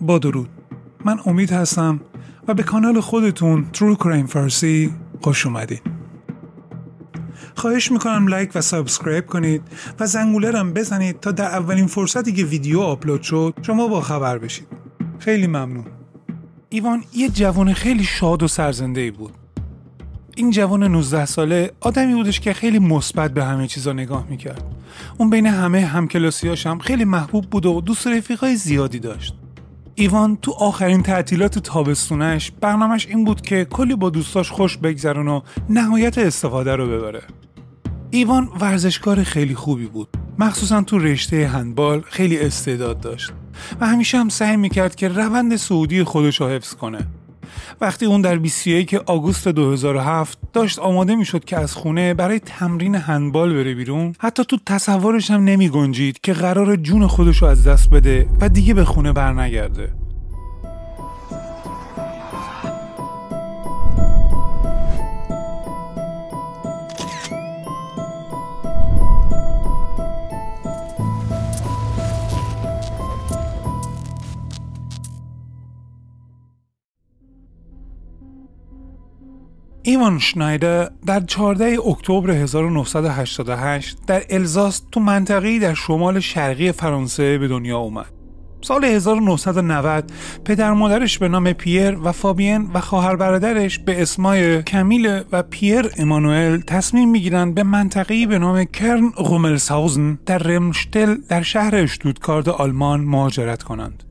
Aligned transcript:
با 0.00 0.18
درود. 0.18 0.48
من 1.04 1.18
امید 1.26 1.52
هستم 1.52 2.00
و 2.48 2.54
به 2.54 2.62
کانال 2.62 3.00
خودتون 3.00 3.66
True 3.72 3.94
Crime 3.94 4.26
فارسی 4.26 4.94
خوش 5.20 5.46
اومدید 5.46 5.82
خواهش 7.54 7.92
می‌کنم 7.92 8.28
like 8.28 8.50
و 8.54 8.60
subscribe 8.60 9.26
کنید 9.26 9.62
و 10.00 10.06
زنگوله 10.06 10.50
رم 10.50 10.72
بزنید 10.72 11.20
تا 11.20 11.30
در 11.30 11.44
اولین 11.44 11.86
فرصتی 11.86 12.32
که 12.32 12.44
ویدیو 12.44 12.80
آپلود 12.80 13.22
شد 13.22 13.54
شما 13.62 13.88
با 13.88 14.00
خبر 14.00 14.38
بشید. 14.38 14.66
خیلی 15.18 15.46
ممنون. 15.46 15.84
ایوان 16.68 17.04
یه 17.14 17.28
جوان 17.28 17.72
خیلی 17.72 18.04
شاد 18.04 18.42
و 18.42 18.48
سرزنده 18.48 19.00
ای 19.00 19.10
بود. 19.10 19.32
این 20.36 20.50
جوان 20.50 20.84
19 20.84 21.26
ساله 21.26 21.72
آدمی 21.80 22.14
بودش 22.14 22.40
که 22.40 22.52
خیلی 22.52 22.78
مثبت 22.78 23.34
به 23.34 23.44
همه 23.44 23.66
چیزا 23.66 23.92
نگاه 23.92 24.26
می‌کرد. 24.30 24.64
اون 25.18 25.30
بین 25.30 25.46
همه 25.46 25.80
همکلاسیاش 25.80 26.66
هم 26.66 26.78
خیلی 26.78 27.04
محبوب 27.04 27.44
بود 27.44 27.66
و 27.66 27.80
دوست 27.80 28.06
رفیقای 28.06 28.56
زیادی 28.56 28.98
داشت. 28.98 29.39
ایوان 29.94 30.36
تو 30.36 30.52
آخرین 30.52 31.02
تعطیلات 31.02 31.58
تابستونش 31.58 32.50
برنامهش 32.60 33.06
این 33.06 33.24
بود 33.24 33.40
که 33.40 33.64
کلی 33.64 33.94
با 33.94 34.10
دوستاش 34.10 34.50
خوش 34.50 34.76
بگذرون 34.76 35.28
و 35.28 35.40
نهایت 35.68 36.18
استفاده 36.18 36.76
رو 36.76 36.86
ببره. 36.86 37.22
ایوان 38.10 38.48
ورزشکار 38.60 39.22
خیلی 39.22 39.54
خوبی 39.54 39.86
بود. 39.86 40.08
مخصوصا 40.38 40.82
تو 40.82 40.98
رشته 40.98 41.46
هندبال 41.46 42.00
خیلی 42.00 42.38
استعداد 42.38 43.00
داشت. 43.00 43.32
و 43.80 43.86
همیشه 43.86 44.18
هم 44.18 44.28
سعی 44.28 44.56
می‌کرد 44.56 44.94
که 44.94 45.08
روند 45.08 45.56
سعودی 45.56 46.04
خودش 46.04 46.40
رو 46.40 46.48
حفظ 46.48 46.74
کنه. 46.74 47.06
وقتی 47.80 48.06
اون 48.06 48.20
در 48.20 48.38
21 48.38 48.94
آگوست 48.94 49.48
2007 49.48 50.38
داشت 50.52 50.78
آماده 50.78 51.16
می‌شد 51.16 51.44
که 51.44 51.58
از 51.58 51.74
خونه 51.74 52.14
برای 52.14 52.38
تمرین 52.38 52.94
هندبال 52.94 53.54
بره 53.54 53.74
بیرون 53.74 54.14
حتی 54.18 54.44
تو 54.44 54.58
تصورش 54.66 55.30
هم 55.30 55.44
نمی 55.44 55.68
گنجید 55.68 56.20
که 56.20 56.32
قرار 56.32 56.76
جون 56.76 57.06
خودش 57.06 57.42
رو 57.42 57.48
از 57.48 57.64
دست 57.64 57.90
بده 57.90 58.28
و 58.40 58.48
دیگه 58.48 58.74
به 58.74 58.84
خونه 58.84 59.12
برنگرده. 59.12 59.99
ایوان 79.90 80.18
شنایدر 80.18 80.90
در 81.06 81.20
14 81.20 81.78
اکتبر 81.86 82.30
1988 82.30 83.98
در 84.06 84.22
الزاس 84.30 84.82
تو 84.92 85.00
منطقه‌ای 85.00 85.58
در 85.58 85.74
شمال 85.74 86.20
شرقی 86.20 86.72
فرانسه 86.72 87.38
به 87.38 87.48
دنیا 87.48 87.78
اومد. 87.78 88.12
سال 88.60 88.84
1990 88.84 90.12
پدر 90.44 90.72
مادرش 90.72 91.18
به 91.18 91.28
نام 91.28 91.52
پیر 91.52 91.98
و 92.04 92.12
فابین 92.12 92.70
و 92.74 92.80
خواهر 92.80 93.16
برادرش 93.16 93.78
به 93.78 94.02
اسمای 94.02 94.62
کمیل 94.62 95.22
و 95.32 95.42
پیر 95.42 95.90
امانوئل 95.98 96.60
تصمیم 96.60 97.10
می‌گیرند 97.10 97.54
به 97.54 97.62
منطقه‌ای 97.62 98.26
به 98.26 98.38
نام 98.38 98.64
کرن 98.64 99.12
روملساوزن 99.16 100.18
در 100.26 100.38
رمشتل 100.38 101.14
در 101.28 101.42
شهر 101.42 101.76
اشتودکارد 101.76 102.48
آلمان 102.48 103.00
مهاجرت 103.00 103.62
کنند. 103.62 104.04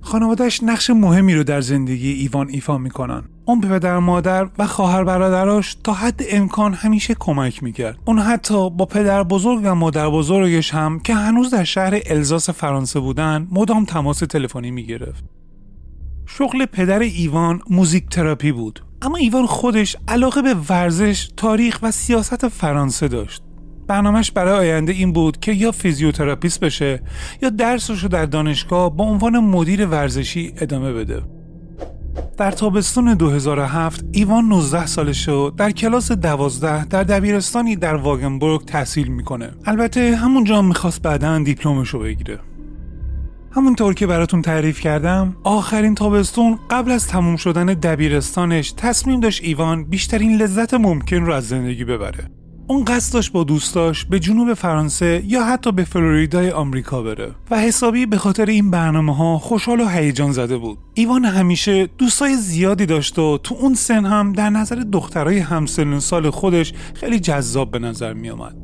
خانوادهش 0.00 0.62
نقش 0.62 0.90
مهمی 0.90 1.34
رو 1.34 1.44
در 1.44 1.60
زندگی 1.60 2.12
ایوان 2.12 2.48
ایفا 2.48 2.78
می‌کنن 2.78 3.22
اون 3.50 3.60
به 3.60 3.68
پدر 3.68 3.98
مادر 3.98 4.48
و 4.58 4.66
خواهر 4.66 5.04
برادراش 5.04 5.76
تا 5.84 5.92
حد 5.92 6.20
امکان 6.30 6.74
همیشه 6.74 7.14
کمک 7.18 7.62
می‌کرد. 7.62 7.98
اون 8.04 8.18
حتی 8.18 8.70
با 8.70 8.84
پدر 8.84 9.22
بزرگ 9.22 9.60
و 9.64 9.74
مادر 9.74 10.08
بزرگش 10.08 10.74
هم 10.74 11.00
که 11.00 11.14
هنوز 11.14 11.50
در 11.50 11.64
شهر 11.64 12.00
الزاس 12.06 12.50
فرانسه 12.50 13.00
بودن 13.00 13.48
مدام 13.50 13.84
تماس 13.84 14.18
تلفنی 14.18 14.70
می‌گرفت. 14.70 15.24
شغل 16.26 16.66
پدر 16.66 16.98
ایوان 16.98 17.60
music 17.70 18.08
therapy 18.08 18.52
بود. 18.52 18.84
اما 19.02 19.16
ایوان 19.16 19.46
خودش 19.46 19.96
علاقه 20.08 20.42
به 20.42 20.54
ورزش، 20.68 21.30
تاریخ 21.36 21.78
و 21.82 21.90
سیاست 21.90 22.48
فرانسه 22.48 23.08
داشت. 23.08 23.42
برنامهش 23.86 24.30
برای 24.30 24.58
آینده 24.58 24.92
این 24.92 25.12
بود 25.12 25.40
که 25.40 25.52
یا 25.52 25.72
فیزیوتراپیست 25.72 26.60
بشه 26.60 27.02
یا 27.42 27.48
درسش 27.48 28.02
رو 28.02 28.08
در 28.08 28.26
دانشگاه 28.26 28.96
با 28.96 29.04
عنوان 29.04 29.38
مدیر 29.38 29.86
ورزشی 29.86 30.52
ادامه 30.56 30.92
بده. 30.92 31.39
در 32.40 32.50
تابستون 32.50 33.14
2007 33.14 34.04
ایوان 34.12 34.44
19 34.44 34.86
سالشه 34.86 35.32
و 35.32 35.50
در 35.50 35.70
کلاس 35.70 36.12
12 36.12 36.84
در 36.84 37.02
دبیرستانی 37.02 37.76
در 37.76 37.94
واگنبورگ 37.94 38.64
تحصیل 38.64 39.08
می‌کنه. 39.08 39.50
البته 39.64 40.16
همونجا 40.16 40.58
هم 40.58 40.64
می‌خواست 40.64 41.02
بعدا 41.02 41.38
دیپلمش 41.38 41.88
رو 41.88 42.00
بگیره. 42.00 42.38
همونطور 43.50 43.94
که 43.94 44.06
براتون 44.06 44.42
تعریف 44.42 44.80
کردم 44.80 45.36
آخرین 45.44 45.94
تابستون 45.94 46.58
قبل 46.70 46.90
از 46.90 47.06
تموم 47.08 47.36
شدن 47.36 47.66
دبیرستانش 47.66 48.72
تصمیم 48.76 49.20
داشت 49.20 49.44
ایوان 49.44 49.84
بیشترین 49.84 50.36
لذت 50.36 50.74
ممکن 50.74 51.16
رو 51.16 51.32
از 51.32 51.48
زندگی 51.48 51.84
ببره. 51.84 52.39
اون 52.70 52.84
قصد 52.84 53.14
داشت 53.14 53.32
با 53.32 53.44
دوستاش 53.44 54.04
به 54.04 54.18
جنوب 54.18 54.54
فرانسه 54.54 55.22
یا 55.26 55.44
حتی 55.44 55.72
به 55.72 55.84
فلوریدای 55.84 56.50
آمریکا 56.50 57.02
بره 57.02 57.34
و 57.50 57.60
حسابی 57.60 58.06
به 58.06 58.18
خاطر 58.18 58.46
این 58.46 58.70
برنامه 58.70 59.16
ها 59.16 59.38
خوشحال 59.38 59.80
و 59.80 59.88
هیجان 59.88 60.32
زده 60.32 60.56
بود 60.56 60.78
ایوان 60.94 61.24
همیشه 61.24 61.86
دوستای 61.86 62.36
زیادی 62.36 62.86
داشت 62.86 63.18
و 63.18 63.38
تو 63.38 63.54
اون 63.54 63.74
سن 63.74 64.04
هم 64.04 64.32
در 64.32 64.50
نظر 64.50 64.76
دخترای 64.92 65.38
همسن 65.38 65.98
سال 65.98 66.30
خودش 66.30 66.72
خیلی 66.94 67.20
جذاب 67.20 67.70
به 67.70 67.78
نظر 67.78 68.12
می 68.12 68.30
آمد. 68.30 68.56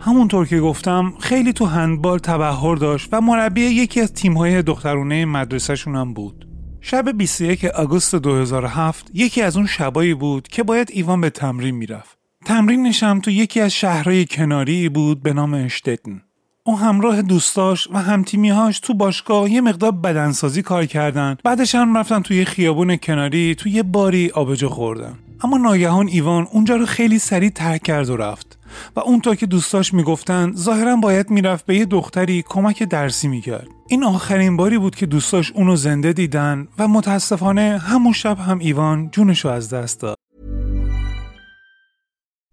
همونطور 0.00 0.46
که 0.46 0.60
گفتم 0.60 1.14
خیلی 1.20 1.52
تو 1.52 1.66
هندبال 1.66 2.18
تبهر 2.18 2.76
داشت 2.76 3.08
و 3.12 3.20
مربی 3.20 3.60
یکی 3.60 4.00
از 4.00 4.12
تیم‌های 4.12 4.62
دخترونه 4.62 5.24
مدرسهشون 5.24 5.96
هم 5.96 6.14
بود. 6.14 6.48
شب 6.80 7.16
21 7.16 7.64
آگوست 7.64 8.14
2007 8.14 9.10
یکی 9.14 9.42
از 9.42 9.56
اون 9.56 9.66
شبایی 9.66 10.14
بود 10.14 10.48
که 10.48 10.62
باید 10.62 10.88
ایوان 10.92 11.20
به 11.20 11.30
تمرین 11.30 11.74
می‌رفت. 11.74 12.23
تمرینش 12.44 13.02
هم 13.02 13.20
تو 13.20 13.30
یکی 13.30 13.60
از 13.60 13.72
شهرهای 13.72 14.26
کناری 14.26 14.88
بود 14.88 15.22
به 15.22 15.32
نام 15.32 15.54
اشتتن. 15.54 16.22
او 16.64 16.78
همراه 16.78 17.22
دوستاش 17.22 17.88
و 17.92 17.98
همتیمیهاش 17.98 18.80
تو 18.80 18.94
باشگاه 18.94 19.50
یه 19.50 19.60
مقدار 19.60 19.90
بدنسازی 19.90 20.62
کار 20.62 20.86
کردن. 20.86 21.36
بعدش 21.44 21.74
هم 21.74 21.96
رفتن 21.96 22.22
توی 22.22 22.44
خیابون 22.44 22.96
کناری 22.96 23.54
توی 23.54 23.72
یه 23.72 23.82
باری 23.82 24.30
آبجو 24.30 24.68
خوردن. 24.68 25.18
اما 25.44 25.58
ناگهان 25.58 26.08
ایوان 26.08 26.46
اونجا 26.52 26.76
رو 26.76 26.86
خیلی 26.86 27.18
سریع 27.18 27.50
ترک 27.50 27.82
کرد 27.82 28.10
و 28.10 28.16
رفت. 28.16 28.58
و 28.96 29.00
اونطور 29.00 29.34
که 29.34 29.46
دوستاش 29.46 29.94
می‌گفتن 29.94 30.52
ظاهرا 30.52 30.96
باید 30.96 31.30
می‌رفت 31.30 31.66
به 31.66 31.76
یه 31.76 31.84
دختری 31.84 32.44
کمک 32.48 32.82
درسی 32.82 33.28
می‌کرد. 33.28 33.68
این 33.88 34.04
آخرین 34.04 34.56
باری 34.56 34.78
بود 34.78 34.96
که 34.96 35.06
دوستاش 35.06 35.52
اونو 35.52 35.76
زنده 35.76 36.12
دیدن 36.12 36.68
و 36.78 36.88
متاسفانه 36.88 37.78
همون 37.78 38.12
شب 38.12 38.38
هم 38.38 38.58
ایوان 38.58 39.10
جونشو 39.12 39.48
از 39.48 39.70
دست 39.70 40.00
داد. 40.00 40.16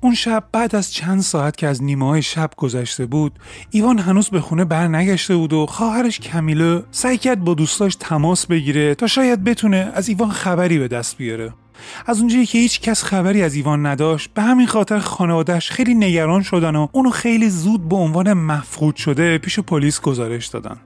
اون 0.00 0.14
شب 0.14 0.44
بعد 0.52 0.76
از 0.76 0.92
چند 0.92 1.20
ساعت 1.20 1.56
که 1.56 1.66
از 1.66 1.82
نیمه 1.82 2.20
شب 2.20 2.50
گذشته 2.56 3.06
بود 3.06 3.38
ایوان 3.70 3.98
هنوز 3.98 4.28
به 4.28 4.40
خونه 4.40 4.64
برنگشته 4.64 5.36
بود 5.36 5.52
و 5.52 5.66
خواهرش 5.66 6.20
کمیله 6.20 6.82
سعی 6.90 7.18
کرد 7.18 7.44
با 7.44 7.54
دوستاش 7.54 7.96
تماس 8.00 8.46
بگیره 8.46 8.94
تا 8.94 9.06
شاید 9.06 9.44
بتونه 9.44 9.92
از 9.94 10.08
ایوان 10.08 10.30
خبری 10.30 10.78
به 10.78 10.88
دست 10.88 11.16
بیاره. 11.16 11.52
از 12.06 12.20
اونجایی 12.20 12.46
که 12.46 12.58
هیچ 12.58 12.80
کس 12.80 13.04
خبری 13.04 13.42
از 13.42 13.54
ایوان 13.54 13.86
نداشت 13.86 14.30
به 14.34 14.42
همین 14.42 14.66
خاطر 14.66 14.98
خانوادهش 14.98 15.70
خیلی 15.70 15.94
نگران 15.94 16.42
شدن 16.42 16.76
و 16.76 16.86
اونو 16.92 17.10
خیلی 17.10 17.50
زود 17.50 17.88
به 17.88 17.96
عنوان 17.96 18.32
مفقود 18.32 18.96
شده 18.96 19.38
پیش 19.38 19.60
پلیس 19.60 20.00
گزارش 20.00 20.46
دادن. 20.46 20.76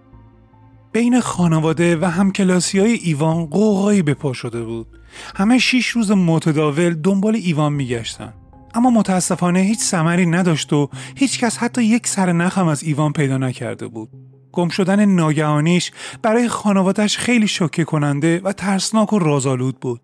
بین 0.92 1.20
خانواده 1.20 1.96
و 1.96 2.04
همکلاسی 2.04 2.78
های 2.78 2.92
ایوان 2.92 3.46
قوقایی 3.46 4.02
به 4.02 4.14
پا 4.14 4.32
شده 4.32 4.62
بود. 4.62 4.86
همه 5.34 5.58
شیش 5.58 5.88
روز 5.88 6.10
متداول 6.10 6.94
دنبال 6.94 7.34
ایوان 7.34 7.72
میگشتن. 7.72 8.32
اما 8.74 8.90
متاسفانه 8.90 9.60
هیچ 9.60 9.80
ثمری 9.80 10.26
نداشت 10.26 10.72
و 10.72 10.88
هیچکس 11.16 11.58
حتی 11.58 11.84
یک 11.84 12.06
سر 12.06 12.32
نخم 12.32 12.66
از 12.66 12.82
ایوان 12.82 13.12
پیدا 13.12 13.38
نکرده 13.38 13.86
بود. 13.86 14.08
گم 14.52 14.68
شدن 14.68 15.04
ناگهانیش 15.04 15.90
برای 16.22 16.48
خانوادش 16.48 17.18
خیلی 17.18 17.48
شوکه 17.48 17.84
کننده 17.84 18.40
و 18.44 18.52
ترسناک 18.52 19.12
و 19.12 19.18
رازآلود 19.18 19.80
بود 19.80 20.00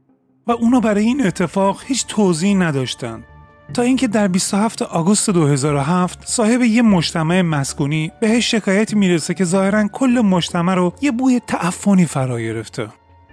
و 0.47 0.53
اونا 0.53 0.81
برای 0.81 1.05
این 1.05 1.26
اتفاق 1.26 1.82
هیچ 1.87 2.06
توضیحی 2.06 2.55
نداشتند. 2.55 3.25
تا 3.75 3.82
اینکه 3.82 4.09
در 4.09 4.29
27 4.29 4.82
آگوست 4.82 5.31
2007 5.31 6.29
صاحب 6.29 6.62
یه 6.62 6.82
مجتمع 6.82 7.43
مسکونی 7.43 8.12
بهش 8.20 8.50
شکایتی 8.50 8.97
می‌رسه 8.97 9.35
که 9.35 9.44
ظاهرا 9.44 9.88
کل 9.88 10.23
مجتمع 10.25 10.75
رو 10.75 10.93
یه 11.00 11.11
بوی 11.11 11.41
تعفنی 11.47 12.06
فرا 12.06 12.41
گرفته. 12.41 12.88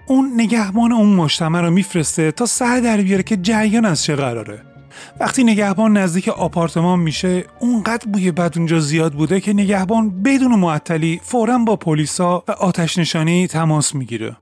اون 0.07 0.31
نگهبان 0.37 0.91
اون 0.91 1.09
مجتمع 1.09 1.61
رو 1.61 1.71
میفرسته 1.71 2.31
تا 2.31 2.45
سر 2.45 2.79
در 2.79 2.97
بیاره 3.01 3.23
که 3.23 3.37
جریان 3.37 3.85
از 3.85 4.03
چه 4.03 4.15
قراره. 4.15 4.74
وقتی 5.19 5.43
نگهبان 5.43 5.97
نزدیک 5.97 6.27
آپارتمان 6.27 6.99
میشه 6.99 7.45
اونقدر 7.59 8.07
بوی 8.13 8.31
بد 8.31 8.53
اونجا 8.57 8.79
زیاد 8.79 9.13
بوده 9.13 9.41
که 9.41 9.53
نگهبان 9.53 10.23
بدون 10.23 10.59
معطلی 10.59 11.21
فورا 11.23 11.57
با 11.57 11.75
پلیسا 11.75 12.43
و 12.47 12.51
آتش 12.51 12.97
نشانی 12.97 13.47
تماس 13.47 13.95
می‌گیره. 13.95 14.37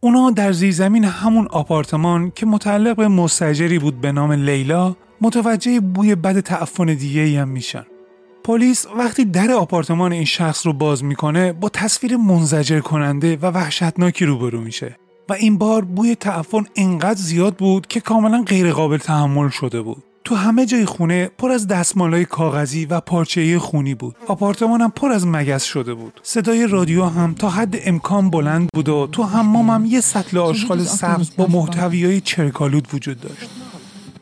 اونا 0.00 0.30
در 0.30 0.52
زیرزمین 0.52 1.04
همون 1.04 1.46
آپارتمان 1.46 2.32
که 2.34 2.46
متعلق 2.46 2.96
به 2.96 3.08
مستجری 3.08 3.78
بود 3.78 4.00
به 4.00 4.12
نام 4.12 4.32
لیلا 4.32 4.96
متوجه 5.20 5.80
بوی 5.80 6.14
بد 6.14 6.40
تعفن 6.40 6.86
دیگه 6.86 7.40
هم 7.40 7.48
میشن. 7.48 7.84
پلیس 8.44 8.86
وقتی 8.98 9.24
در 9.24 9.50
آپارتمان 9.50 10.12
این 10.12 10.24
شخص 10.24 10.66
رو 10.66 10.72
باز 10.72 11.04
می‌کنه 11.04 11.52
با 11.52 11.68
تصویر 11.68 12.16
منزجر 12.16 12.80
کننده 12.80 13.36
و 13.36 13.46
وحشتناکی 13.46 14.24
روبرو 14.24 14.60
میشه. 14.60 14.96
و 15.28 15.32
این 15.32 15.58
بار 15.58 15.84
بوی 15.84 16.14
تعفن 16.14 16.64
انقدر 16.76 17.20
زیاد 17.20 17.56
بود 17.56 17.86
که 17.86 18.00
کاملا 18.00 18.42
غیرقابل 18.42 18.98
تحمل 18.98 19.48
شده 19.48 19.82
بود. 19.82 20.02
تو 20.24 20.34
همه 20.34 20.66
جای 20.66 20.84
خونه 20.84 21.30
پر 21.38 21.50
از 21.50 21.66
دستمالای 21.66 22.24
کاغذی 22.24 22.84
و 22.84 23.00
پارچه 23.00 23.58
خونی 23.58 23.94
بود. 23.94 24.16
آپارتمانم 24.26 24.90
پر 24.90 25.12
از 25.12 25.26
مگس 25.26 25.64
شده 25.64 25.94
بود. 25.94 26.20
صدای 26.22 26.66
رادیو 26.66 27.04
هم 27.04 27.34
تا 27.34 27.50
حد 27.50 27.76
امکان 27.84 28.30
بلند 28.30 28.68
بود 28.74 28.88
و 28.88 29.08
تو 29.12 29.22
حمامم 29.22 29.84
یه 29.84 30.00
سطل 30.00 30.38
آشغال 30.38 30.84
سبز 30.84 31.30
با 31.36 31.46
محتویای 31.46 32.20
چرکالود 32.20 32.88
وجود 32.94 33.20
داشت. 33.20 33.50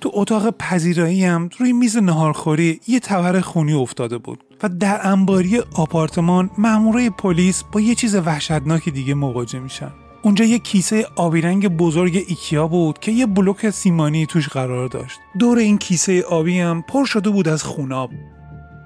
تو 0.01 0.11
اتاق 0.15 0.51
پذیرایی 0.51 1.25
هم 1.25 1.51
روی 1.59 1.73
میز 1.73 1.97
نهارخوری 1.97 2.81
یه 2.87 3.01
تبر 3.01 3.41
خونی 3.41 3.73
افتاده 3.73 4.19
بود 4.19 4.45
و 4.63 4.69
در 4.69 5.07
انباری 5.07 5.59
آپارتمان 5.59 6.51
مامورای 6.59 7.11
پلیس 7.11 7.63
با 7.73 7.81
یه 7.81 7.95
چیز 7.95 8.15
وحشتناک 8.15 8.89
دیگه 8.89 9.15
مواجه 9.15 9.59
میشن. 9.59 9.91
اونجا 10.27 10.45
یه 10.45 10.59
کیسه 10.59 11.07
آبی 11.17 11.41
رنگ 11.41 11.69
بزرگ 11.69 12.25
ایکیا 12.29 12.69
بود 12.69 12.99
که 12.99 13.13
یه 13.13 13.27
بلوک 13.27 13.71
سیمانی 13.71 14.27
توش 14.27 14.49
قرار 14.49 14.89
داشت. 14.89 15.19
دور 15.39 15.59
این 15.59 15.79
کیسه 15.79 16.23
آبی 16.23 16.61
هم 16.61 16.83
پر 16.89 17.05
شده 17.05 17.31
بود 17.31 17.49
از 17.49 17.63
خوناب. 17.63 18.11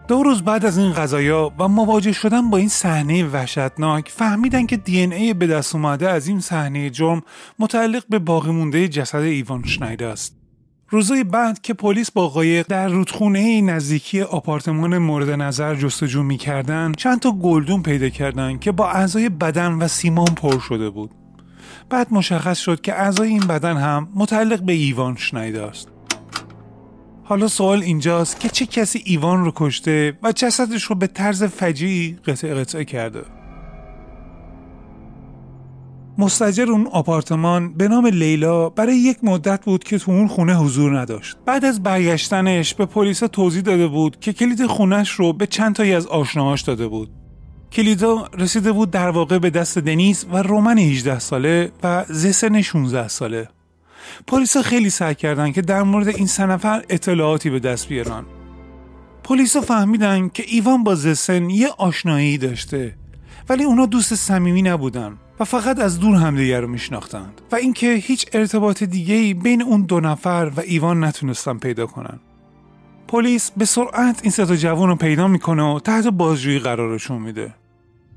دو 0.09 0.23
روز 0.23 0.43
بعد 0.43 0.67
از 0.67 0.79
این 0.79 0.93
غذایا 0.93 1.53
و 1.59 1.69
مواجه 1.69 2.13
شدن 2.13 2.51
با 2.51 2.59
این 2.59 2.69
صحنه 2.69 3.25
وحشتناک 3.25 4.09
فهمیدن 4.09 4.67
که 4.67 4.77
دی 4.77 5.01
ای 5.01 5.35
به 5.35 5.47
دست 5.47 5.75
اومده 5.75 6.11
از 6.11 6.29
این 6.29 6.41
صحنه 6.41 6.91
جرم 6.91 7.23
متعلق 7.59 8.03
به 8.09 8.19
باقی 8.19 8.51
مونده 8.51 8.89
جسد 8.89 9.19
ایوان 9.19 9.63
شنایده 9.63 10.07
است. 10.07 10.37
روزای 10.89 11.25
بعد 11.25 11.61
که 11.61 11.75
پلیس 11.75 12.11
با 12.11 12.29
قایق 12.29 12.67
در 12.69 12.89
رودخونه 12.89 13.61
نزدیکی 13.61 14.21
آپارتمان 14.21 14.99
مورد 14.99 15.31
نظر 15.31 15.75
جستجو 15.75 16.23
می‌کردن 16.23 16.93
چند 16.93 17.21
تا 17.21 17.33
گلدون 17.33 17.83
پیدا 17.83 18.09
کردن 18.09 18.59
که 18.59 18.73
با 18.73 18.91
اعضای 18.91 19.29
بدن 19.29 19.73
و 19.73 19.89
سیمان 19.89 20.35
پر 20.35 20.59
شده 20.59 20.91
بود. 20.91 21.11
بعد 21.91 22.13
مشخص 22.13 22.59
شد 22.59 22.81
که 22.81 22.95
اعضای 22.95 23.29
این 23.29 23.47
بدن 23.47 23.77
هم 23.77 24.09
متعلق 24.15 24.61
به 24.61 24.73
ایوان 24.73 25.17
شنایده 25.17 25.63
است. 25.63 25.89
حالا 27.25 27.49
سوال 27.49 27.83
اینجاست 27.83 28.41
که 28.41 28.49
چه 28.49 28.67
کسی 28.67 29.03
ایوان 29.05 29.45
رو 29.45 29.53
کشته 29.55 30.19
و 30.23 30.33
جسدش 30.33 30.83
رو 30.83 30.97
به 30.97 31.07
طرز 31.07 31.45
فجیعی 31.45 32.19
قطع 32.27 32.55
قطعه 32.55 32.85
کرده. 32.85 33.23
مستجر 36.19 36.71
اون 36.71 36.87
آپارتمان 36.87 37.75
به 37.75 37.89
نام 37.89 38.07
لیلا 38.07 38.69
برای 38.69 38.97
یک 38.97 39.19
مدت 39.23 39.65
بود 39.65 39.85
که 39.85 39.99
تو 39.99 40.11
اون 40.11 40.29
خونه 40.29 40.55
حضور 40.55 41.01
نداشت. 41.01 41.37
بعد 41.47 41.65
از 41.65 41.83
برگشتنش 41.83 42.75
به 42.75 42.87
پلیس 42.87 43.19
توضیح 43.19 43.63
داده 43.63 43.87
بود 43.87 44.21
که 44.21 44.33
کلید 44.33 44.67
خونش 44.67 45.11
رو 45.11 45.33
به 45.33 45.47
چند 45.47 45.75
تایی 45.75 45.95
از 45.95 46.07
آشناهاش 46.07 46.63
داده 46.63 46.89
بود. 46.89 47.20
کلیدا 47.73 48.29
رسیده 48.39 48.73
بود 48.73 48.91
در 48.91 49.11
واقع 49.11 49.39
به 49.39 49.51
دست 49.51 49.79
دنیز 49.79 50.27
و 50.33 50.43
رومن 50.43 50.79
18 50.79 51.19
ساله 51.19 51.73
و 51.83 52.05
زسن 52.09 52.63
16 52.63 53.09
ساله. 53.09 53.49
پلیس 54.27 54.57
خیلی 54.57 54.91
سعی 54.91 55.15
کردن 55.15 55.53
که 55.53 55.63
در 55.63 55.83
مورد 55.83 56.09
این 56.09 56.27
سه 56.27 56.47
نفر 56.47 56.85
اطلاعاتی 56.89 57.51
به 57.51 57.59
دست 57.59 57.89
بیارن. 57.89 58.25
پلیس 59.25 59.57
فهمیدن 59.57 60.29
که 60.29 60.45
ایوان 60.49 60.85
با 60.85 60.95
زسن 60.95 61.51
یه 61.51 61.69
آشنایی 61.79 62.39
داشته 62.39 62.95
ولی 63.49 63.65
اونا 63.65 63.87
دوست 63.87 64.15
صمیمی 64.15 64.63
نبودن 64.63 65.17
و 65.41 65.45
فقط 65.45 65.79
از 65.79 66.01
دور 66.01 66.17
همدیگه 66.17 66.61
رو 66.61 66.69
میشناختند 66.69 67.41
و 67.53 67.57
اینکه 67.57 67.95
هیچ 67.95 68.27
ارتباط 68.33 68.83
دیگه 68.83 69.15
ای 69.15 69.35
بین 69.35 69.63
اون 69.63 69.83
دو 69.83 70.01
نفر 70.01 70.53
و 70.57 70.61
ایوان 70.61 71.05
نتونستن 71.05 71.59
پیدا 71.59 71.87
کنن. 71.87 72.21
پلیس 73.11 73.51
به 73.57 73.65
سرعت 73.65 74.21
این 74.23 74.31
سه 74.31 74.57
جوان 74.57 74.89
رو 74.89 74.97
پیدا 74.97 75.29
می‌کنه 75.29 75.63
و 75.63 75.81
تحت 75.81 76.07
بازجویی 76.07 76.59
قرارشون 76.59 77.23
میده. 77.23 77.55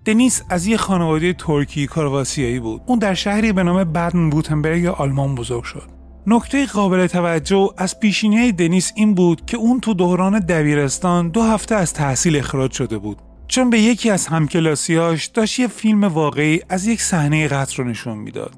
دنیس 0.06 0.42
از 0.50 0.68
یه 0.68 0.78
خانواده 0.78 1.34
ترکی 1.34 1.88
کارواسیایی 1.88 2.60
بود. 2.60 2.82
اون 2.86 3.00
در 3.00 3.14
شهری 3.14 3.54
به 3.54 3.64
نام 3.64 3.84
بدن 3.84 4.30
بوتنبرگ 4.30 4.86
آلمان 4.86 5.36
بزرگ 5.36 5.64
شد. 5.64 5.90
نکته 6.28 6.66
قابل 6.66 7.08
توجه 7.08 7.70
از 7.78 8.00
پیشینه 8.00 8.52
دنیس 8.52 8.92
این 8.96 9.14
بود 9.14 9.46
که 9.46 9.58
اون 9.58 9.80
تو 9.80 9.94
دوران 9.94 10.40
دبیرستان 10.40 11.30
دو 11.30 11.42
هفته 11.42 11.76
از 11.76 11.94
تحصیل 11.94 12.36
اخراج 12.36 12.72
شده 12.72 12.98
بود. 12.98 13.18
چون 13.48 13.70
به 13.70 13.80
یکی 13.80 14.10
از 14.10 14.28
همکلاسیاش 14.28 15.26
داشت 15.26 15.60
یه 15.60 15.68
فیلم 15.68 16.04
واقعی 16.04 16.62
از 16.70 16.88
یک 16.88 17.02
صحنه 17.02 17.48
قتل 17.48 17.84
رو 17.84 17.90
نشون 17.90 18.18
می‌داد. 18.18 18.54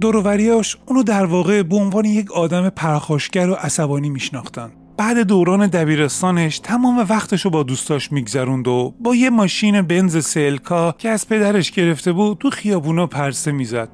دوروریاش 0.00 0.76
اونو 0.86 1.02
در 1.02 1.24
واقع 1.24 1.62
به 1.62 1.76
عنوان 1.76 2.04
یک 2.04 2.32
آدم 2.32 2.68
پرخاشگر 2.68 3.50
و 3.50 3.54
عصبانی 3.54 4.10
میشناختن. 4.10 4.70
بعد 4.96 5.18
دوران 5.18 5.66
دبیرستانش 5.66 6.58
تمام 6.58 7.06
وقتش 7.08 7.44
رو 7.44 7.50
با 7.50 7.62
دوستاش 7.62 8.12
میگذروند 8.12 8.68
و 8.68 8.94
با 9.00 9.14
یه 9.14 9.30
ماشین 9.30 9.82
بنز 9.82 10.24
سلکا 10.24 10.94
که 10.98 11.08
از 11.08 11.28
پدرش 11.28 11.70
گرفته 11.70 12.12
بود 12.12 12.38
تو 12.38 12.50
خیابونا 12.50 13.06
پرسه 13.06 13.52
می‌زد. 13.52 13.88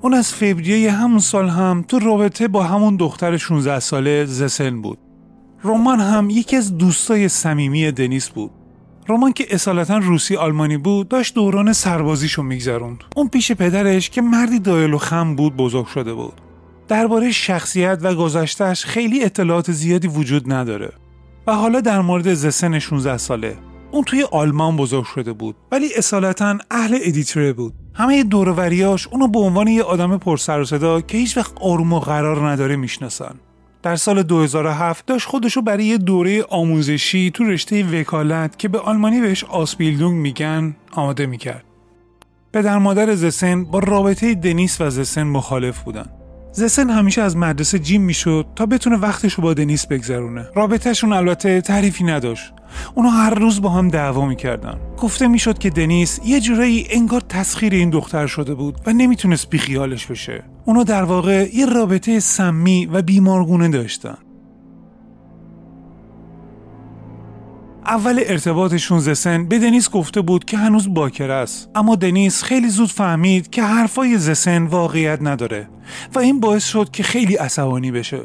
اون 0.00 0.14
از 0.14 0.34
فوریه 0.34 0.90
همون 0.90 1.18
سال 1.18 1.48
هم 1.48 1.84
تو 1.88 1.98
رابطه 1.98 2.48
با 2.48 2.62
همون 2.62 2.96
دختر 2.96 3.36
16 3.36 3.80
ساله 3.80 4.24
زسن 4.24 4.82
بود. 4.82 4.98
رومان 5.62 6.00
هم 6.00 6.30
یکی 6.30 6.56
از 6.56 6.78
دوستای 6.78 7.28
صمیمی 7.28 7.92
دنیس 7.92 8.28
بود. 8.28 8.50
رومان 9.06 9.32
که 9.32 9.46
اصالتا 9.50 9.98
روسی 9.98 10.36
آلمانی 10.36 10.76
بود 10.76 11.08
داشت 11.08 11.34
دوران 11.34 11.72
سربازیشو 11.72 12.42
میگذروند. 12.42 13.04
اون 13.16 13.28
پیش 13.28 13.52
پدرش 13.52 14.10
که 14.10 14.22
مردی 14.22 14.58
دایل 14.58 14.94
و 14.94 14.98
خم 14.98 15.36
بود 15.36 15.56
بزرگ 15.56 15.86
شده 15.86 16.14
بود. 16.14 16.47
درباره 16.88 17.30
شخصیت 17.30 17.98
و 18.02 18.14
گذشتهش 18.14 18.84
خیلی 18.84 19.24
اطلاعات 19.24 19.72
زیادی 19.72 20.08
وجود 20.08 20.52
نداره 20.52 20.92
و 21.46 21.52
حالا 21.52 21.80
در 21.80 22.00
مورد 22.00 22.34
زسن 22.34 22.78
16 22.78 23.16
ساله 23.16 23.56
اون 23.90 24.04
توی 24.04 24.22
آلمان 24.32 24.76
بزرگ 24.76 25.04
شده 25.04 25.32
بود 25.32 25.56
ولی 25.72 25.88
اصالتا 25.96 26.58
اهل 26.70 26.98
ادیتره 27.02 27.52
بود 27.52 27.74
همه 27.94 28.24
دوروریاش 28.24 29.08
اونو 29.08 29.28
به 29.28 29.38
عنوان 29.38 29.68
یه 29.68 29.82
آدم 29.82 30.18
پرسر 30.18 30.60
و 30.60 30.64
صدا 30.64 31.00
که 31.00 31.18
هیچ 31.18 31.36
وقت 31.36 31.52
آروم 31.60 31.92
و 31.92 32.00
قرار 32.00 32.48
نداره 32.50 32.76
می‌شناسن 32.76 33.34
در 33.82 33.96
سال 33.96 34.22
2007 34.22 35.06
داشت 35.06 35.28
خودشو 35.28 35.62
برای 35.62 35.84
یه 35.84 35.98
دوره 35.98 36.42
آموزشی 36.42 37.30
تو 37.30 37.44
رشته 37.44 38.00
وکالت 38.00 38.58
که 38.58 38.68
به 38.68 38.78
آلمانی 38.78 39.20
بهش 39.20 39.44
آسپیلدونگ 39.44 40.20
میگن 40.20 40.76
آماده 40.92 41.26
می‌کرد. 41.26 41.64
پدر 42.52 42.78
مادر 42.78 43.14
زسن 43.14 43.64
با 43.64 43.78
رابطه 43.78 44.34
دنیس 44.34 44.80
و 44.80 44.90
زسن 44.90 45.22
مخالف 45.22 45.82
بودن. 45.82 46.17
زسن 46.58 46.90
همیشه 46.90 47.22
از 47.22 47.36
مدرسه 47.36 47.78
جیم 47.78 48.02
می‌شد 48.02 48.46
تا 48.56 48.66
بتونه 48.66 48.96
وقتش 48.96 49.34
رو 49.34 49.42
با 49.42 49.54
دنیس 49.54 49.86
بگذرونه. 49.86 50.46
رابطهشون 50.54 51.12
البته 51.12 51.60
تعریفی 51.60 52.04
نداشت. 52.04 52.52
اونا 52.94 53.10
هر 53.10 53.34
روز 53.34 53.62
با 53.62 53.68
هم 53.68 53.88
دعوا 53.88 54.26
می‌کردن. 54.26 54.74
گفته 54.98 55.28
می‌شد 55.28 55.58
که 55.58 55.70
دنیس 55.70 56.20
یه 56.24 56.40
جورایی 56.40 56.86
انگار 56.90 57.20
تسخیر 57.20 57.74
این 57.74 57.90
دختر 57.90 58.26
شده 58.26 58.54
بود 58.54 58.80
و 58.86 58.92
نمی‌تونست 58.92 59.50
بیخیالش 59.50 60.06
بشه. 60.06 60.44
اونا 60.64 60.82
در 60.82 61.02
واقع 61.02 61.48
یه 61.54 61.66
رابطه 61.66 62.20
سمی 62.20 62.86
و 62.86 63.02
بیمارگونه 63.02 63.68
داشتن. 63.68 64.18
اول 67.88 68.20
ارتباطشون 68.26 68.98
زسن 68.98 69.48
به 69.48 69.58
دنیس 69.58 69.90
گفته 69.90 70.20
بود 70.20 70.44
که 70.44 70.56
هنوز 70.56 70.94
باکر 70.94 71.30
است. 71.30 71.70
اما 71.74 71.96
دنیس 71.96 72.42
خیلی 72.42 72.68
زود 72.68 72.88
فهمید 72.88 73.50
که 73.50 73.62
حرفای 73.62 74.18
زسن 74.18 74.66
واقعیت 74.66 75.18
نداره 75.22 75.68
و 76.14 76.18
این 76.18 76.40
باعث 76.40 76.64
شد 76.64 76.90
که 76.90 77.02
خیلی 77.02 77.36
عصبانی 77.36 77.90
بشه. 77.90 78.20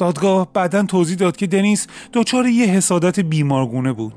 دادگاه 0.00 0.52
بعدا 0.52 0.82
توضیح 0.82 1.16
داد 1.16 1.36
که 1.36 1.46
دنیس 1.46 1.86
دچار 2.12 2.46
یه 2.46 2.66
حسادت 2.66 3.20
بیمارگونه 3.20 3.92
بود 3.92 4.14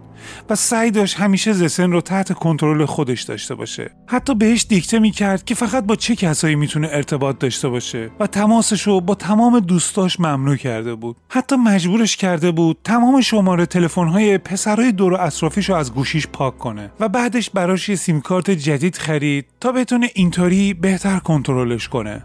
و 0.49 0.55
سعی 0.55 0.91
داشت 0.91 1.19
همیشه 1.19 1.53
زسن 1.53 1.91
رو 1.91 2.01
تحت 2.01 2.33
کنترل 2.33 2.85
خودش 2.85 3.21
داشته 3.21 3.55
باشه. 3.55 3.91
حتی 4.07 4.35
بهش 4.35 4.65
دیکته 4.69 4.99
می‌کرد 4.99 5.45
که 5.45 5.55
فقط 5.55 5.83
با 5.85 5.95
چه 5.95 6.15
کسایی 6.15 6.55
می‌تونه 6.55 6.89
ارتباط 6.91 7.39
داشته 7.39 7.69
باشه 7.69 8.11
و 8.19 8.27
تماسش 8.27 8.81
رو 8.81 9.01
با 9.01 9.15
تمام 9.15 9.59
دوستاش 9.59 10.19
ممنوع 10.19 10.55
کرده 10.55 10.95
بود. 10.95 11.17
حتی 11.29 11.55
مجبورش 11.55 12.17
کرده 12.17 12.51
بود 12.51 12.77
تمام 12.83 13.21
شماره 13.21 13.65
تلفن‌های 13.65 14.37
پسرای 14.37 14.91
دور 14.91 15.13
و 15.13 15.17
اطرافیش 15.19 15.69
رو 15.69 15.75
از 15.75 15.93
گوشیش 15.93 16.27
پاک 16.27 16.57
کنه 16.57 16.91
و 16.99 17.09
بعدش 17.09 17.49
براش 17.49 17.89
یه 17.89 17.95
سیم 17.95 18.21
کارت 18.21 18.51
جدید 18.51 18.95
خرید 18.95 19.45
تا 19.59 19.71
بتونه 19.71 20.09
اینطوری 20.15 20.73
بهتر 20.73 21.19
کنترلش 21.19 21.87
کنه. 21.87 22.23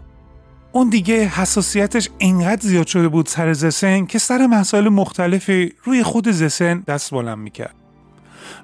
اون 0.71 0.89
دیگه 0.89 1.27
حساسیتش 1.27 2.09
اینقدر 2.17 2.67
زیاد 2.67 2.87
شده 2.87 3.07
بود 3.07 3.27
سر 3.27 3.53
زسن 3.53 4.05
که 4.05 4.19
سر 4.19 4.47
مسائل 4.47 4.89
مختلفی 4.89 5.73
روی 5.83 6.03
خود 6.03 6.31
زسن 6.31 6.83
دست 6.87 7.11
بلند 7.11 7.37
می‌کرد. 7.37 7.75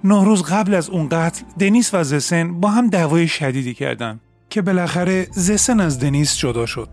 روز 0.04 0.44
قبل 0.44 0.74
از 0.74 0.90
اون 0.90 1.10
قتل 1.12 1.44
دنیس 1.60 1.94
و 1.94 2.04
زسن 2.04 2.60
با 2.60 2.70
هم 2.70 2.90
دعوای 2.90 3.28
شدیدی 3.28 3.74
کردن 3.74 4.20
که 4.50 4.62
بالاخره 4.62 5.28
زسن 5.32 5.80
از 5.80 6.00
دنیس 6.00 6.38
جدا 6.38 6.66
شد. 6.66 6.90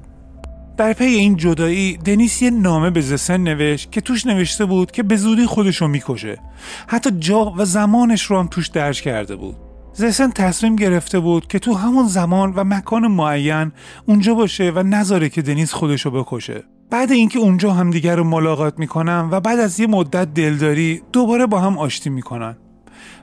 در 0.76 0.92
پی 0.92 1.04
این 1.04 1.37
جدایی 1.37 1.97
دنیس 1.97 2.42
یه 2.42 2.50
نامه 2.50 2.90
به 2.90 3.00
زسن 3.00 3.40
نوشت 3.40 3.92
که 3.92 4.00
توش 4.00 4.26
نوشته 4.26 4.64
بود 4.64 4.90
که 4.90 5.02
به 5.02 5.16
زودی 5.16 5.47
خودشو 5.47 5.88
می‌کشه. 5.88 6.38
حتی 6.87 7.11
جا 7.11 7.52
و 7.57 7.64
زمانش 7.64 8.23
رو 8.23 8.38
هم 8.38 8.47
توش 8.47 8.69
درج 8.69 9.02
کرده 9.02 9.37
بود. 9.37 9.57
زسن 9.94 10.30
تصمیم 10.30 10.76
گرفته 10.76 11.20
بود 11.20 11.46
که 11.46 11.58
تو 11.58 11.75
همون 11.75 12.06
زمان 12.06 12.52
و 12.56 12.64
مکان 12.64 13.06
معین 13.06 13.72
اونجا 14.06 14.34
باشه 14.34 14.72
و 14.75 14.82
نذاره 14.82 15.28
که 15.28 15.42
دنیس 15.42 15.72
خودشو 15.72 16.11
بکشه. 16.11 16.64
بعد 16.90 17.12
اینکه 17.12 17.38
اونجا 17.38 17.72
همدیگر 17.72 18.16
رو 18.16 18.25
ملاقات 18.25 18.78
می‌کنن 18.78 19.28
و 19.30 19.40
بعد 19.40 19.58
از 19.58 19.80
یه 19.80 19.87
مدت 19.87 20.34
دلداری 20.34 21.02
دوباره 21.12 21.46
با 21.46 21.61
هم 21.61 21.78
آشتی 21.78 22.11
می‌کنن. 22.11 22.56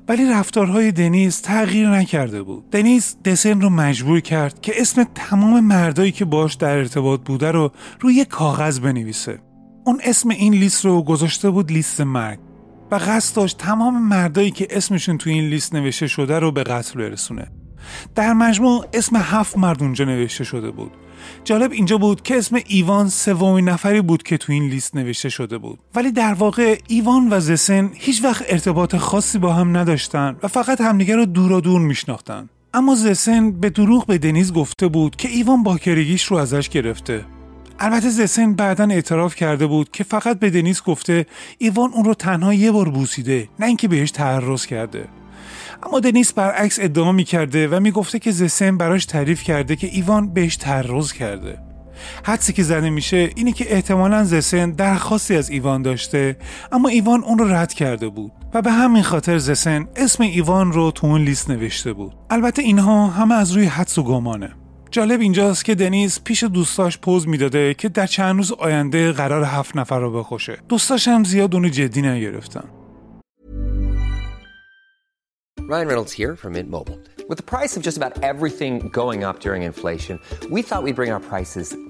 ولی 0.08 0.32
رفتارهای 0.32 0.92
دنیز 0.92 1.42
تغییر 1.42 1.90
نکرده 1.90 2.44
بود. 2.44 2.70
دنیز 2.70 3.16
دسن 3.26 3.62
رو 3.62 3.70
مجبور 3.70 4.20
کرد 4.20 4.62
که 4.62 4.82
اسم 4.82 5.04
تمام 5.16 5.60
مردایی 5.60 6.12
که 6.12 6.26
باش 6.26 6.54
در 6.54 6.78
ارتباط 6.78 7.20
بوده 7.26 7.52
رو 7.52 7.72
روی 8.00 8.26
کاغذ 8.26 8.80
بنویسه. 8.80 9.40
اون 9.86 10.00
اسم 10.04 10.30
این 10.30 10.54
لیست 10.54 10.86
رو 10.86 11.02
گذاشته 11.04 11.50
بود 11.50 11.72
لیست 11.72 12.02
مرگ. 12.02 12.40
و 12.92 12.96
قصد 12.96 13.36
داشت 13.36 13.58
تمام 13.58 14.08
مردایی 14.08 14.52
که 14.52 14.68
اسمشون 14.70 15.18
تو 15.18 15.30
این 15.30 15.50
لیست 15.50 15.76
نوشته 15.76 16.08
شده 16.08 16.40
رو 16.40 16.52
به 16.52 16.64
قتل 16.64 17.00
برسونه. 17.00 17.48
در 18.16 18.34
مجموع 18.34 18.86
اسم 18.94 19.16
هفت 19.16 19.58
مرد 19.58 19.84
اونجا 19.84 20.06
نوشته 20.06 20.44
شده 20.44 20.72
بود. 20.72 20.92
جالب 21.44 21.72
اینجا 21.72 21.98
بود 21.98 22.22
که 22.22 22.38
اسم 22.38 22.60
ایوان 22.68 23.10
سومین 23.10 23.70
نفری 23.70 24.02
بود 24.02 24.24
که 24.24 24.38
تو 24.38 24.54
این 24.54 24.70
لیست 24.70 24.96
نوشته 24.96 25.30
شده 25.30 25.58
بود. 25.58 25.80
ولی 25.96 26.12
در 26.12 26.34
واقع 26.34 26.80
ایوان 26.88 27.28
و 27.32 27.40
زسن 27.40 27.92
هیچ 27.94 28.24
وقت 28.24 28.46
ارتباط 28.48 28.96
خاصی 28.96 29.38
با 29.38 29.54
هم 29.54 29.78
نداشتن 29.78 30.38
و 30.44 30.48
فقط 30.48 30.82
همدیگه 30.82 31.16
رو 31.16 31.26
دور 31.26 31.52
و 31.52 31.62
دور 31.62 31.82
میشناختن. 31.82 32.50
اما 32.74 32.96
زسن 32.96 33.52
به 33.52 33.70
دروغ 33.70 34.06
به 34.06 34.18
دنیز 34.18 34.54
گفته 34.54 34.88
بود 34.88 35.16
که 35.16 35.30
ایوان 35.30 35.64
باکرگیش 35.64 36.26
رو 36.26 36.38
ازش 36.38 36.70
گرفته. 36.70 37.26
البته 37.82 38.10
زسن 38.10 38.54
بعدا 38.54 38.88
اعتراف 38.92 39.36
کرده 39.36 39.68
بود 39.68 39.92
که 39.92 40.04
فقط 40.04 40.40
به 40.40 40.50
دنیز 40.50 40.82
گفته 40.84 41.26
ایوان 41.58 41.94
اون 41.94 42.06
رو 42.06 42.14
تنها 42.14 42.54
یه 42.54 42.72
بار 42.72 42.90
بوسیده 42.90 43.50
نه 43.60 43.66
اینکه 43.66 43.88
بهش 43.88 44.12
تعرض 44.12 44.66
کرده. 44.66 45.08
اما 45.84 46.00
دنیس 46.00 46.34
برعکس 46.34 46.80
ادعا 46.82 47.12
می 47.12 47.24
کرده 47.24 47.68
و 47.68 47.80
می‌گفته 47.80 48.20
که 48.20 48.32
زسن 48.32 48.78
براش 48.78 49.06
تعریف 49.06 49.44
کرده 49.44 49.76
که 49.76 49.88
ایوان 49.88 50.34
بهش 50.34 50.56
تعرض 50.56 51.14
کرده. 51.14 51.58
حدسی 52.24 52.54
که 52.54 52.64
زده 52.64 52.90
میشه 52.90 53.30
اینه 53.36 53.52
که 53.52 53.74
احتمالا 53.74 54.24
زسن 54.24 54.72
درخواستی 54.72 55.36
از 55.36 55.50
ایوان 55.50 55.82
داشته 55.82 56.38
اما 56.72 56.90
ایوان 56.90 57.24
اون 57.24 57.38
رو 57.38 57.54
رد 57.54 57.74
کرده 57.74 58.10
بود 58.10 58.32
و 58.54 58.62
به 58.62 58.72
همین 58.72 59.04
خاطر 59.04 59.38
زسن 59.38 59.88
اسم 59.96 60.24
ایوان 60.24 60.72
رو 60.72 60.92
تو 60.92 61.08
اون 61.08 61.22
لیست 61.22 61.50
نوشته 61.50 61.94
بود. 61.94 62.14
البته 62.30 62.62
اینها 62.62 63.08
همه 63.08 63.36
از 63.36 63.52
روی 63.52 63.66
حدس 63.66 63.98
و 63.98 64.04
گمانه. 64.04 64.50
جالب 64.92 65.20
اینجاست 65.22 65.66
که 65.66 65.76
دنیز 65.76 66.24
پیش 66.24 66.44
دوستاش 66.44 66.98
پوز 66.98 67.28
می‌داده 67.28 67.74
که 67.74 67.90
در 67.90 68.08
چند 68.08 68.36
روز 68.36 68.52
آینده 68.52 69.12
قرار 69.12 69.44
هفت 69.44 69.76
نفر 69.76 70.00
رو 70.00 70.20
بخوشه 70.20 70.58
دوستاش 70.70 71.08
هم 71.08 71.24
زیاد 71.24 71.56
اونو 71.56 71.70
جدی 71.70 72.02
نگرفتن 72.02 72.64
Ryan 75.70 75.88
Reynolds 75.88 76.14
here 76.22 76.36
from 76.36 76.54
Mint 76.54 76.70
Mobile. 76.78 77.00
With 77.30 77.38
the 77.38 77.50
price 77.56 77.78
of 77.78 77.84
just 77.84 77.98
about 78.02 78.14
everything 78.24 78.90
going 79.02 79.24
up 79.24 79.40
during 79.46 79.62
inflation, 79.62 80.16
we 80.50 80.64
thought 80.64 80.82
we'd 80.86 80.96
bring 80.96 81.12
our 81.12 81.20
prices 81.20 81.68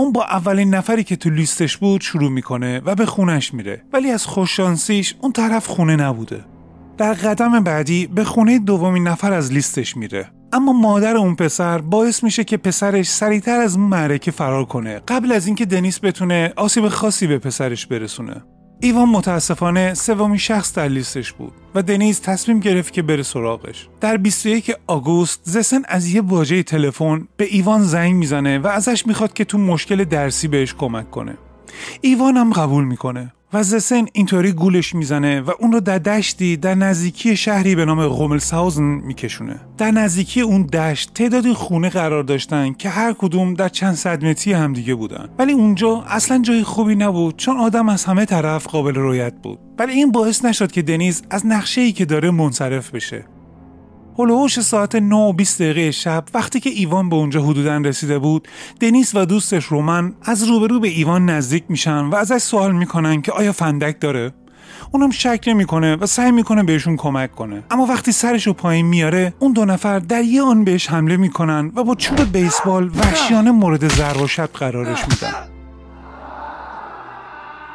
اون 0.00 0.12
با 0.12 0.24
اولین 0.24 0.74
نفری 0.74 1.04
که 1.04 1.16
تو 1.16 1.30
لیستش 1.30 1.76
بود 1.76 2.00
شروع 2.00 2.30
می‌کنه 2.30 2.80
و 2.84 2.94
به 2.94 3.06
خونش 3.06 3.54
میره. 3.54 3.82
ولی 3.92 4.10
از 4.10 4.26
خوششانسیش 4.26 5.14
اون 5.20 5.32
طرف 5.32 5.66
خونه 5.66 5.96
نبوده. 5.96 6.44
در 6.98 7.12
قدم 7.12 7.64
بعدی 7.64 8.06
به 8.06 8.24
خونه 8.24 8.58
دومین 8.58 9.08
نفر 9.08 9.32
از 9.32 9.52
لیستش 9.52 9.96
میره. 9.96 10.30
اما 10.52 10.72
مادر 10.72 11.16
اون 11.16 11.34
پسر 11.34 11.78
باعث 11.78 12.24
میشه 12.24 12.44
که 12.44 12.56
پسرش 12.56 13.08
سریعتر 13.08 13.60
از 13.60 13.76
اون 13.76 13.86
معرکه 13.86 14.30
فرار 14.30 14.64
کنه. 14.64 15.00
قبل 15.08 15.32
از 15.32 15.46
اینکه 15.46 15.66
دنیس 15.66 16.00
بتونه 16.04 16.52
آسیب 16.56 16.88
خاصی 16.88 17.26
به 17.26 17.38
پسرش 17.38 17.86
برسونه. 17.86 18.42
ایوان 18.82 19.08
متاسفانه 19.08 19.94
سومین 19.94 20.36
شخص 20.36 20.74
در 20.74 20.88
لیستش 20.88 21.32
بود 21.32 21.52
و 21.74 21.82
دنیز 21.82 22.20
تصمیم 22.20 22.60
گرفت 22.60 22.92
که 22.92 23.02
بره 23.02 23.22
سراغش. 23.22 23.88
در 24.00 24.16
21 24.16 24.72
آگوست 24.86 25.40
زسن 25.44 25.82
از 25.88 26.14
یه 26.14 26.20
واژه 26.20 26.62
تلفن 26.62 27.28
به 27.36 27.44
ایوان 27.44 27.82
زنگ 27.82 28.14
می‌زنه 28.14 28.58
و 28.58 28.66
ازش 28.66 29.06
می‌خواد 29.06 29.32
که 29.32 29.44
تو 29.44 29.58
مشکل 29.58 30.04
درسی 30.04 30.48
بهش 30.48 30.74
کمک 30.74 31.10
کنه. 31.10 31.34
ایوان 32.00 32.36
هم 32.36 32.52
قبول 32.52 32.84
می‌کنه 32.84 33.32
و 33.52 33.62
زسن 33.62 34.06
اینطوری 34.12 34.52
گولش 34.52 34.94
می‌زنه 34.94 35.40
و 35.40 35.50
اون 35.60 35.72
رو 35.72 35.80
در 35.80 35.98
دشتی 35.98 36.56
در 36.56 36.74
نزدیکی 36.74 37.36
شهری 37.36 37.74
به 37.74 37.84
نام 37.84 38.06
غوملساوزن 38.06 38.82
میکشونه. 38.82 39.60
در 39.78 39.90
نزدیکی 39.90 40.40
اون 40.40 40.62
دشت 40.66 41.14
تعدادی 41.14 41.54
خونه 41.54 41.88
قرار 41.88 42.22
داشتن 42.22 42.72
که 42.72 42.88
هر 42.88 43.12
کدوم 43.12 43.54
در 43.54 43.68
چند 43.68 43.94
صد 43.94 44.24
متری 44.24 44.52
همدیگه 44.52 44.94
بودن. 44.94 45.28
ولی 45.38 45.52
اونجا 45.52 46.04
اصلا 46.08 46.38
جای 46.42 46.62
خوبی 46.62 46.94
نبود 46.94 47.36
چون 47.36 47.56
آدم 47.56 47.88
از 47.88 48.04
همه 48.04 48.24
طرف 48.24 48.66
قابل 48.66 48.94
رویت 48.94 49.34
بود. 49.42 49.58
ولی 49.78 49.92
این 49.92 50.12
باعث 50.12 50.44
نشد 50.44 50.72
که 50.72 50.82
دنیز 50.82 51.22
از 51.30 51.46
نقشه 51.46 51.80
ای 51.80 51.92
که 51.92 52.04
داره 52.04 52.30
منصرف 52.30 52.90
بشه. 52.90 53.24
هلوهوش 54.18 54.60
ساعت 54.60 54.94
9 54.94 55.16
و 55.16 55.32
20 55.32 55.62
دقیقه 55.62 55.90
شب 55.90 56.24
وقتی 56.34 56.60
که 56.60 56.70
ایوان 56.70 57.08
به 57.08 57.16
اونجا 57.16 57.42
حدودا 57.42 57.76
رسیده 57.76 58.18
بود 58.18 58.48
دنیس 58.80 59.14
و 59.14 59.24
دوستش 59.24 59.64
رومن 59.64 60.12
از 60.22 60.44
روبرو 60.44 60.80
به 60.80 60.88
ایوان 60.88 61.30
نزدیک 61.30 61.64
میشن 61.68 62.04
و 62.04 62.14
ازش 62.14 62.38
سوال 62.38 62.72
می‌کنن 62.72 63.22
که 63.22 63.32
آیا 63.32 63.52
فندک 63.52 64.00
داره؟ 64.00 64.32
اونم 64.92 65.10
شک 65.10 65.44
نمی‌کنه 65.46 65.96
و 65.96 66.06
سعی 66.06 66.30
می‌کنه 66.30 66.62
بهشون 66.62 66.96
کمک 66.96 67.34
کنه. 67.34 67.62
اما 67.70 67.86
وقتی 67.86 68.12
سرش 68.12 68.46
رو 68.46 68.52
پایین 68.52 68.86
میاره 68.86 69.34
اون 69.38 69.52
دو 69.52 69.64
نفر 69.64 69.98
در 69.98 70.22
یه 70.22 70.42
آن 70.42 70.64
بهش 70.64 70.90
حمله 70.90 71.16
می‌کنن 71.16 71.72
و 71.76 71.84
با 71.84 71.94
چوب 71.94 72.32
بیسبال 72.32 72.90
وحشیانه 72.96 73.50
مورد 73.50 73.88
ضرب 73.88 74.22
و 74.22 74.26
قرارش 74.58 75.00
میدن. 75.08 75.59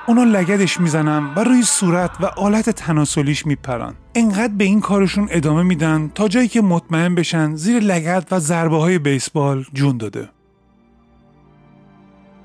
اونا 0.08 0.24
لگدش 0.24 0.80
می‌زنن 0.80 1.34
و 1.36 1.44
روی 1.44 1.64
صورت 1.64 2.12
و 2.22 2.26
آلت 2.26 2.70
تناسلیش 2.70 3.46
میپرن. 3.46 3.94
انقدر 4.16 4.54
به 4.54 4.64
این 4.64 4.82
کارشون 4.82 5.28
ادامه 5.32 5.64
میدن 5.64 6.12
تا 6.16 6.28
جایی 6.28 6.48
که 6.48 6.62
مطمئن 6.62 7.16
بشن 7.16 7.56
زیر 7.56 7.80
لگد 7.80 8.28
و 8.32 8.40
ضربه 8.40 8.78
های 8.78 9.00
بیسبال 9.00 9.66
جون 9.74 9.98
داده. 9.98 10.30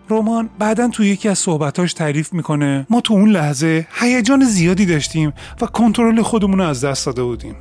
رومان 0.08 0.50
بعدا 0.58 0.88
تو 0.88 1.04
یکی 1.04 1.28
از 1.28 1.38
صحبتاش 1.38 1.94
تعریف 1.94 2.32
می‌کنه 2.32 2.86
ما 2.90 3.00
تو 3.00 3.14
اون 3.14 3.30
لحظه 3.30 3.86
هیجان 3.92 4.44
زیادی 4.44 4.86
داشتیم 4.86 5.32
و 5.60 5.66
کنترل 5.66 6.22
خودمون 6.22 6.58
رو 6.58 6.64
از 6.64 6.84
دست 6.84 7.06
داده 7.06 7.22
بودیم. 7.22 7.56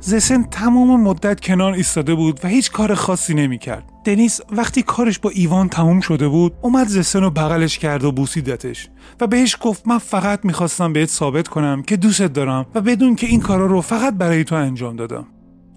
زسن 0.00 0.42
تمام 0.42 1.00
مدت 1.00 1.40
کنار 1.40 1.72
ایستاده 1.72 2.14
بود 2.14 2.40
و 2.44 2.48
هیچ 2.48 2.70
کار 2.70 2.94
خاصی 2.94 3.34
نمی‌کرد. 3.34 3.84
دنیس 4.04 4.40
وقتی 4.50 4.82
کارش 4.82 5.18
با 5.18 5.30
ایوان 5.30 5.68
تموم 5.68 6.00
شده 6.00 6.28
بود 6.28 6.52
اومد 6.62 6.88
زسن 6.88 7.20
رو 7.20 7.30
بغلش 7.30 7.78
کرد 7.78 8.04
و 8.04 8.12
بوسیدتش 8.12 8.88
و 9.20 9.26
بهش 9.26 9.56
گفت 9.60 9.88
من 9.88 9.98
فقط 9.98 10.44
می‌خواستم 10.44 10.92
بهت 10.92 11.08
ثابت 11.08 11.48
کنم 11.48 11.82
که 11.82 11.96
دوستت 11.96 12.32
دارم 12.32 12.66
و 12.74 12.80
بدون 12.80 13.14
که 13.14 13.26
این 13.26 13.40
کارا 13.40 13.66
رو 13.66 13.80
فقط 13.80 14.14
برای 14.14 14.44
تو 14.44 14.54
انجام 14.54 14.96
دادم. 14.96 15.26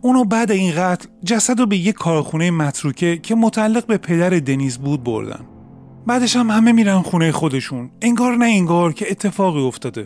اونو 0.02 0.24
بعد 0.24 0.52
این 0.52 0.72
قتل 0.78 1.08
جسد 1.26 1.60
رو 1.60 1.66
به 1.66 1.78
یک 1.78 1.96
کارخونه 1.96 2.52
متروکه 2.52 3.18
که 3.18 3.36
متعلق 3.36 3.86
به 3.86 3.98
پدر 3.98 4.30
دنیز 4.30 4.78
بود 4.78 5.04
بردن. 5.04 5.46
بعدش 6.08 6.36
هم 6.36 6.50
همه 6.50 6.72
میرن 6.72 7.02
خونه 7.02 7.32
خودشون. 7.32 7.92
انگار 8.02 8.36
نه 8.36 8.46
انگار 8.46 8.94
که 8.94 9.12
اتفاقی 9.12 9.62
افتاده. 9.62 10.06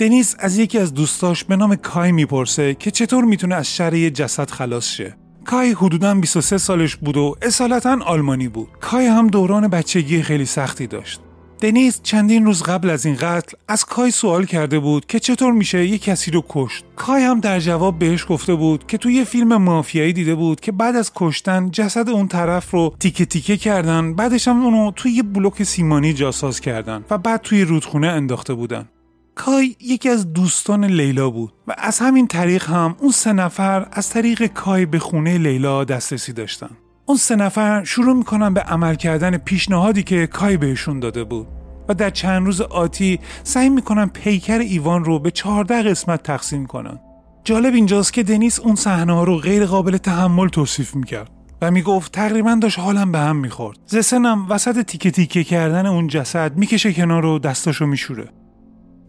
دنیز 0.00 0.36
از 0.38 0.58
یکی 0.58 0.78
از 0.78 0.94
دوستاش 0.94 1.44
به 1.44 1.56
نام 1.56 1.76
کای 1.76 2.12
می‌پرسه 2.12 2.74
که 2.74 2.90
چطور 2.90 3.24
می‌تونه 3.24 3.54
از 3.54 3.74
شر 3.74 3.94
یه 3.94 4.10
جسد 4.10 4.50
خلاص 4.50 4.86
شه. 4.86 5.16
کای 5.44 5.72
حدودا 5.72 6.14
23 6.14 6.58
سالش 6.58 6.96
بود 6.96 7.16
و 7.16 7.36
اصالتا 7.42 7.98
آلمانی 8.04 8.48
بود. 8.48 8.68
کای 8.80 9.06
هم 9.06 9.26
دوران 9.26 9.68
بچگی 9.68 10.22
خیلی 10.22 10.44
سختی 10.44 10.86
داشت. 10.86 11.20
دنیز 11.60 12.00
چندین 12.02 12.44
روز 12.44 12.62
قبل 12.62 12.90
از 12.90 13.06
این 13.06 13.16
قتل 13.16 13.56
از 13.68 13.84
کای 13.84 14.10
سوال 14.10 14.44
کرده 14.44 14.78
بود 14.78 15.06
که 15.06 15.20
چطور 15.20 15.52
میشه 15.52 15.86
یه 15.86 15.98
کسی 15.98 16.30
رو 16.30 16.44
کشت. 16.48 16.84
کای 16.96 17.22
هم 17.22 17.40
در 17.40 17.60
جواب 17.60 17.98
بهش 17.98 18.26
گفته 18.28 18.54
بود 18.54 18.86
که 18.86 18.98
توی 18.98 19.14
یه 19.14 19.24
فیلم 19.24 19.56
مافیایی 19.56 20.12
دیده 20.12 20.34
بود 20.34 20.60
که 20.60 20.72
بعد 20.72 20.96
از 20.96 21.12
کشتن 21.14 21.70
جسد 21.70 22.08
اون 22.08 22.28
طرف 22.28 22.70
رو 22.70 22.94
تیکه 23.00 23.24
تیکه 23.24 23.56
کردن 23.56 24.14
بعدش 24.14 24.48
هم 24.48 24.64
اونو 24.64 24.90
توی 24.90 25.12
یه 25.12 25.22
بلوک 25.22 25.62
سیمانی 25.62 26.12
جاساز 26.12 26.60
کردن 26.60 27.04
و 27.10 27.18
بعد 27.18 27.40
توی 27.42 27.62
رودخونه 27.62 28.06
انداخته 28.06 28.54
بودن. 28.54 28.88
کای 29.34 29.76
یکی 29.80 30.08
از 30.08 30.32
دوستان 30.32 30.84
لیلا 30.84 31.30
بود 31.30 31.52
و 31.68 31.74
از 31.78 31.98
همین 31.98 32.26
طریق 32.26 32.64
هم 32.64 32.96
اون 32.98 33.12
سه 33.12 33.32
نفر 33.32 33.86
از 33.92 34.10
طریق 34.10 34.46
کای 34.46 34.86
به 34.86 34.98
خونه 34.98 35.38
لیلا 35.38 35.84
دسترسی 35.84 36.32
داشتن. 36.32 36.70
اون 37.06 37.16
سه 37.16 37.36
نفر 37.36 37.84
شروع 37.84 38.16
می‌کنن 38.16 38.54
به 38.54 38.60
عمل 38.60 38.94
کردن 38.94 39.36
پیشنهادی 39.36 40.02
که 40.02 40.26
کای 40.26 40.56
بهشون 40.56 41.00
داده 41.00 41.24
بود 41.24 41.46
و 41.88 41.94
در 41.94 42.10
چند 42.10 42.46
روز 42.46 42.60
آتی 42.60 43.20
سعی 43.42 43.68
می‌کنن 43.68 44.06
پیکر 44.06 44.58
ایوان 44.58 45.04
رو 45.04 45.18
به 45.18 45.30
چهارده 45.30 45.82
قسمت 45.82 46.22
تقسیم 46.22 46.66
کنن. 46.66 47.00
جالب 47.44 47.74
اینجاست 47.74 48.12
که 48.12 48.22
دنیس 48.22 48.60
اون 48.60 48.74
صحنه 48.74 49.24
رو 49.24 49.36
غیر 49.36 49.66
قابل 49.66 49.96
تحمل 49.96 50.48
توصیف 50.48 50.94
می‌کرد 50.94 51.30
و 51.62 51.70
می‌گفت 51.70 52.12
تقریبا 52.12 52.58
داشت 52.62 52.78
حالم 52.78 53.12
به 53.12 53.18
هم 53.18 53.36
می‌خورد. 53.36 53.78
زسنم 53.86 54.46
وسط 54.48 54.82
تیکه 54.82 55.10
تیکه 55.10 55.44
کردن 55.44 55.86
اون 55.86 56.06
جسد 56.06 56.56
می‌کشه 56.56 56.92
کنار 56.92 57.26
و 57.26 57.38
دستاشو 57.38 57.86
میشوره. 57.86 58.28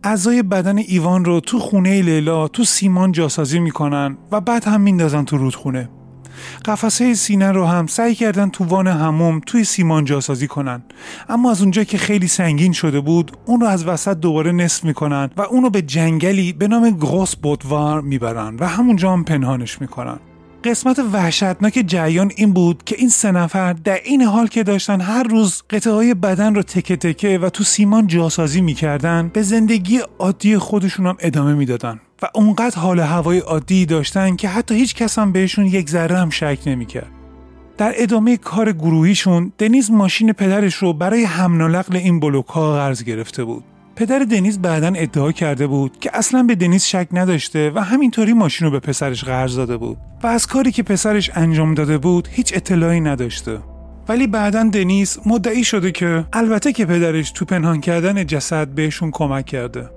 اعضای 0.03 0.43
بدن 0.43 0.77
ایوان 0.77 1.25
رو 1.25 1.39
تو 1.39 1.59
خونه 1.59 2.01
لیلا 2.01 2.47
تو 2.47 2.63
سیمان 2.63 3.11
جاسازی 3.11 3.59
می‌کنن 3.59 4.17
و 4.31 4.41
بعد 4.41 4.63
هم 4.63 4.81
میندازن 4.81 5.23
تو 5.23 5.37
رودخونه. 5.37 5.89
قفسه 6.65 7.13
سینه 7.13 7.51
رو 7.51 7.65
هم 7.65 7.87
سعی 7.87 8.15
کردن 8.15 8.49
تو 8.49 8.63
وان 8.63 8.87
هموم 8.87 9.41
توی 9.45 9.63
سیمان 9.63 10.05
جاسازی 10.05 10.47
کنن. 10.47 10.83
اما 11.29 11.51
از 11.51 11.61
اونجا 11.61 11.83
که 11.83 11.97
خیلی 11.97 12.27
سنگین 12.27 12.71
شده 12.71 12.99
بود 12.99 13.31
اون 13.45 13.61
رو 13.61 13.67
از 13.67 13.87
وسط 13.87 14.17
دوباره 14.17 14.51
نصف 14.51 14.83
می‌کنن 14.83 15.29
و 15.37 15.41
اونو 15.41 15.69
به 15.69 15.81
جنگلی 15.81 16.53
به 16.53 16.67
نام 16.67 16.89
گروس 16.89 17.35
بودوار 17.35 18.01
می‌برن 18.01 18.55
و 18.59 18.67
همونجا 18.67 19.13
هم 19.13 19.23
پنهانش 19.23 19.81
می‌کنن. 19.81 20.19
قسمت 20.63 20.99
وحشتناک 21.13 21.83
جریان 21.87 22.31
این 22.35 22.53
بود 22.53 22.83
که 22.83 22.95
این 22.99 23.09
سه 23.09 23.31
نفر 23.31 23.73
در 23.73 23.99
این 24.03 24.21
حال 24.21 24.47
که 24.47 24.63
داشتن 24.63 25.01
هر 25.01 25.23
روز 25.23 25.63
قطعه 25.69 25.93
های 25.93 26.13
بدن 26.13 26.55
رو 26.55 26.63
تکه 26.63 26.95
تکه 26.95 27.39
و 27.39 27.49
تو 27.49 27.63
سیمان 27.63 28.07
جاسازی 28.07 28.61
می‌کردن 28.61 29.31
به 29.33 29.41
زندگی 29.41 29.99
عادی 30.19 30.57
خودشون 30.57 31.05
هم 31.07 31.17
ادامه 31.19 31.53
می‌دادن 31.53 31.99
و 32.21 32.27
اونقدر 32.35 32.79
حال 32.79 32.99
هوای 32.99 33.39
عادی 33.39 33.85
داشتن 33.85 34.35
که 34.35 34.49
حتی 34.49 34.75
هیچ 34.75 34.95
کس 34.95 35.19
هم 35.19 35.31
بهشون 35.31 35.65
یک 35.65 35.89
ذره 35.89 36.17
هم 36.17 36.29
شک 36.29 36.59
نمی‌کرد. 36.65 37.11
در 37.77 37.93
ادامه 37.95 38.37
کار 38.37 38.71
گروهیشون 38.71 39.51
دنیز 39.57 39.91
ماشین 39.91 40.33
پدرش 40.33 40.75
رو 40.75 40.93
برای 40.93 41.23
و 41.25 41.47
نقل 41.47 41.95
این 41.95 42.19
بلوک 42.19 42.47
ها 42.47 42.73
قرض 42.73 43.03
گرفته 43.03 43.43
بود. 43.43 43.63
پدر 43.95 44.19
دنیز 44.19 44.59
بعدا 44.59 44.93
ادعا 44.95 45.31
کرده 45.31 45.67
بود 45.67 45.99
که 45.99 46.09
اصلا 46.13 46.43
به 46.43 46.55
دنیز 46.55 46.83
شک 46.83 47.07
نداشته 47.11 47.71
و 47.75 47.79
همینطوری 47.79 48.33
ماشین 48.33 48.65
رو 48.65 48.71
به 48.71 48.79
پسرش 48.79 49.23
قرض 49.23 49.55
داده 49.55 49.77
بود. 49.77 49.97
و 50.23 50.27
از 50.27 50.47
کاری 50.47 50.71
که 50.71 50.83
پسرش 50.83 51.31
انجام 51.33 51.73
داده 51.73 51.97
بود 51.97 52.27
هیچ 52.31 52.53
اطلاعی 52.55 53.01
نداشته. 53.01 53.59
ولی 54.07 54.27
بعدا 54.27 54.63
دنیز 54.63 55.19
مدعی 55.25 55.63
شده 55.63 55.91
که 55.91 56.25
البته 56.33 56.73
که 56.73 56.85
پدرش 56.85 57.31
تو 57.31 57.45
پنهان 57.45 57.81
کردن 57.81 58.25
جسد 58.25 58.67
بهشون 58.67 59.11
کمک 59.11 59.45
کرده. 59.45 59.89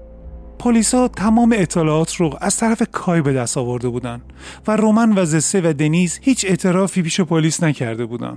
پلیسا 0.59 1.09
تمام 1.09 1.55
اطلاعات 1.57 2.15
رو 2.15 2.39
از 2.41 2.57
طرف 2.57 2.83
کای 2.93 3.23
به 3.23 3.33
دست 3.33 3.59
آورده 3.59 3.89
بودن 3.89 4.23
و 4.67 4.77
رومن 4.77 5.19
و 5.19 5.25
زسه 5.25 5.61
و 5.61 5.73
دنیز 5.73 6.19
هیچ 6.23 6.45
اعترافی 6.49 7.03
پیش 7.03 7.21
پلیس 7.21 7.63
نکرده 7.63 8.07
بودن. 8.07 8.37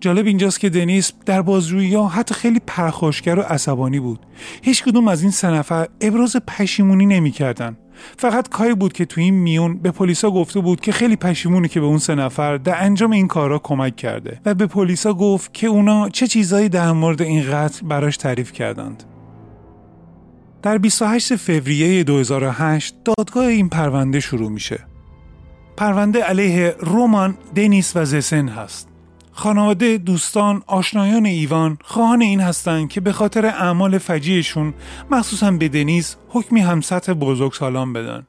جالب 0.00 0.26
اینجاست 0.26 0.60
که 0.60 0.70
دنیس 0.70 1.12
در 1.26 1.42
بازجویی 1.42 1.94
ها 1.94 2.08
حتی 2.08 2.34
خیلی 2.34 2.60
پرخاشگر 2.66 3.38
و 3.38 3.42
عصبانی 3.42 4.00
بود. 4.00 4.26
هیچ 4.62 4.84
کدوم 4.84 5.08
از 5.08 5.22
این 5.22 5.30
سه 5.30 5.50
نفر 5.50 5.88
ابراز 6.00 6.36
پشیمونی 6.46 7.06
نمی‌کردن. 7.06 7.76
فقط 8.18 8.48
کای 8.48 8.74
بود 8.74 8.92
که 8.92 9.04
تو 9.04 9.20
این 9.20 9.34
میون 9.34 9.78
به 9.78 9.90
پلیسا 9.90 10.30
گفته 10.30 10.60
بود 10.60 10.80
که 10.80 10.92
خیلی 10.92 11.16
پشیمونه 11.16 11.68
که 11.68 11.80
به 11.80 11.86
اون 11.86 11.98
سه 11.98 12.14
نفر 12.14 12.56
در 12.56 12.84
انجام 12.84 13.10
این 13.10 13.28
کارا 13.28 13.58
کمک 13.58 13.96
کرده 13.96 14.40
و 14.44 14.54
به 14.54 14.66
پلیسا 14.66 15.14
گفت 15.14 15.54
که 15.54 15.66
اونا 15.66 16.08
چه 16.08 16.26
چیزایی 16.26 16.68
در 16.68 16.92
مورد 16.92 17.22
این 17.22 17.50
قتل 17.52 17.86
براش 17.86 18.16
تعریف 18.16 18.52
کردند. 18.52 19.02
در 20.62 20.78
28 20.78 21.36
فوریه 21.36 22.04
2008 22.04 22.94
دادگاه 23.04 23.46
این 23.46 23.68
پرونده 23.68 24.20
شروع 24.20 24.50
میشه. 24.50 24.78
پرونده 25.76 26.22
علیه 26.22 26.76
رومان، 26.80 27.38
دنیس 27.54 27.96
و 27.96 28.04
زسن 28.04 28.48
هست. 28.48 28.95
خانواده، 29.36 29.98
دوستان، 29.98 30.62
آشنایان 30.66 31.26
ایوان 31.26 31.78
خواهان 31.84 32.22
این 32.22 32.40
هستند 32.40 32.88
که 32.88 33.00
به 33.00 33.12
خاطر 33.12 33.46
اعمال 33.46 33.98
فجیعشون 33.98 34.74
مخصوصا 35.10 35.50
به 35.50 35.68
دنیز 35.68 36.16
حکمی 36.28 36.60
هم 36.60 36.80
سطح 36.80 37.12
بزرگ 37.12 37.52
سالان 37.52 37.92
بدن. 37.92 38.26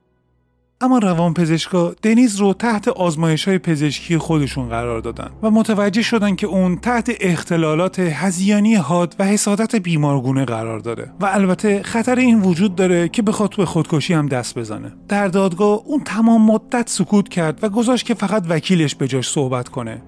اما 0.82 0.98
روان 0.98 1.34
پزشکا 1.34 1.96
دنیز 2.04 2.36
رو 2.36 2.54
تحت 2.54 2.88
آزمایش 2.88 3.48
های 3.48 3.58
پزشکی 3.58 4.18
خودشون 4.18 4.70
قرار 4.70 5.00
دادن 5.00 5.30
و 5.44 5.52
متوجه 5.52 6.02
شدن 6.02 6.36
که 6.36 6.48
اون 6.48 6.78
تحت 6.78 7.12
اختلالات 7.20 8.00
هزیانی 8.00 8.76
حاد 8.76 9.16
و 9.20 9.26
حسادت 9.26 9.76
بیمارگونه 9.76 10.46
قرار 10.46 10.80
داره 10.80 11.12
و 11.20 11.26
البته 11.26 11.84
خطر 11.84 12.16
این 12.16 12.42
وجود 12.42 12.76
داره 12.76 13.10
که 13.10 13.22
به 13.22 13.32
خودکشی 13.32 14.14
هم 14.14 14.28
دست 14.28 14.60
بزنه 14.60 14.94
در 15.08 15.28
دادگاه 15.28 15.82
اون 15.86 16.04
تمام 16.04 16.42
مدت 16.42 16.90
سکوت 16.90 17.30
کرد 17.30 17.60
و 17.64 17.70
گذاشت 17.70 18.06
که 18.06 18.14
فقط 18.14 18.46
وکیلش 18.50 18.96
به 18.96 19.08
جاش 19.08 19.30
صحبت 19.30 19.70
کنه 19.70 20.02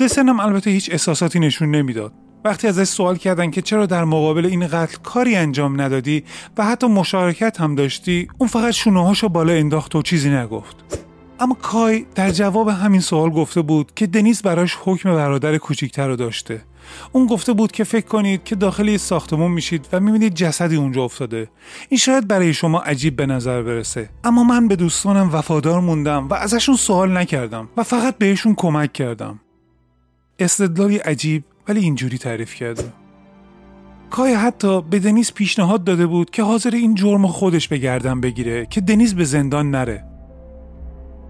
هم 0.00 0.40
البته 0.40 0.70
هیچ 0.70 0.90
احساساتی 0.92 1.38
نشون 1.38 1.70
نمی‌داد. 1.70 2.12
وقتی 2.44 2.68
ازش 2.68 2.84
سوال 2.84 3.16
کردن 3.16 3.50
که 3.50 3.62
چرا 3.62 3.86
در 3.86 4.04
مقابل 4.04 4.46
این 4.46 4.66
قتل 4.66 4.96
کاری 5.02 5.36
انجام 5.36 5.80
ندادی 5.80 6.24
و 6.56 6.64
حتی 6.64 6.86
مشارکت 6.86 7.60
هم 7.60 7.74
داشتی 7.74 8.28
اون 8.38 8.48
فقط 8.48 8.70
شونههاشو 8.70 9.28
بالا 9.28 9.52
انداخت 9.52 9.96
و 9.96 10.02
چیزی 10.02 10.30
نگفت. 10.30 10.76
اما 11.40 11.56
کای 11.62 12.06
در 12.14 12.30
جواب 12.30 12.68
همین 12.68 13.00
سوال 13.00 13.30
گفته 13.30 13.62
بود 13.62 13.92
که 13.94 14.06
دنیز 14.06 14.42
براش 14.42 14.76
حکم 14.84 15.14
برادر 15.14 15.58
کوچیکتر 15.58 16.08
رو 16.08 16.16
داشته. 16.16 16.62
اون 17.12 17.26
گفته 17.26 17.52
بود 17.52 17.72
که 17.72 17.84
فکر 17.84 18.06
کنید 18.06 18.44
که 18.44 18.54
داخل 18.54 18.88
یه 18.88 18.98
ساختمون 18.98 19.50
میشید 19.50 19.88
و 19.92 20.00
می‌بینید 20.00 20.34
جسدی 20.34 20.76
اونجا 20.76 21.04
افتاده. 21.04 21.48
این 21.88 21.98
شاید 21.98 22.28
برای 22.28 22.54
شما 22.54 22.80
عجیب 22.80 23.16
به 23.16 23.26
نظر 23.26 23.62
برسه. 23.62 24.08
اما 24.24 24.44
من 24.44 24.68
به 24.68 24.76
دوستانم 24.76 25.30
وفادار 25.32 25.80
موندم 25.80 26.28
و 26.28 26.34
ازشون 26.34 26.76
سوال 26.76 27.16
نکردم 27.16 27.68
و 27.76 27.82
فقط 27.82 28.18
بهشون 28.18 28.54
کمک 28.54 28.92
کردم. 28.92 29.40
استدلالی 30.38 30.96
عجیب 30.96 31.44
ولی 31.68 31.80
اینجوری 31.80 32.18
تعریف 32.18 32.54
کرده. 32.54 32.92
کای 34.10 34.34
حتی 34.34 34.82
به 34.82 34.98
دنیز 34.98 35.32
پیشنهاد 35.32 35.84
داده 35.84 36.06
بود 36.06 36.30
که 36.30 36.42
حاضر 36.42 36.70
این 36.70 36.94
جرم 36.94 37.26
خودش 37.26 37.68
به 37.68 37.78
گردن 37.78 38.20
بگیره 38.20 38.66
که 38.66 38.80
دنیز 38.80 39.14
به 39.14 39.24
زندان 39.24 39.70
نره. 39.70 40.04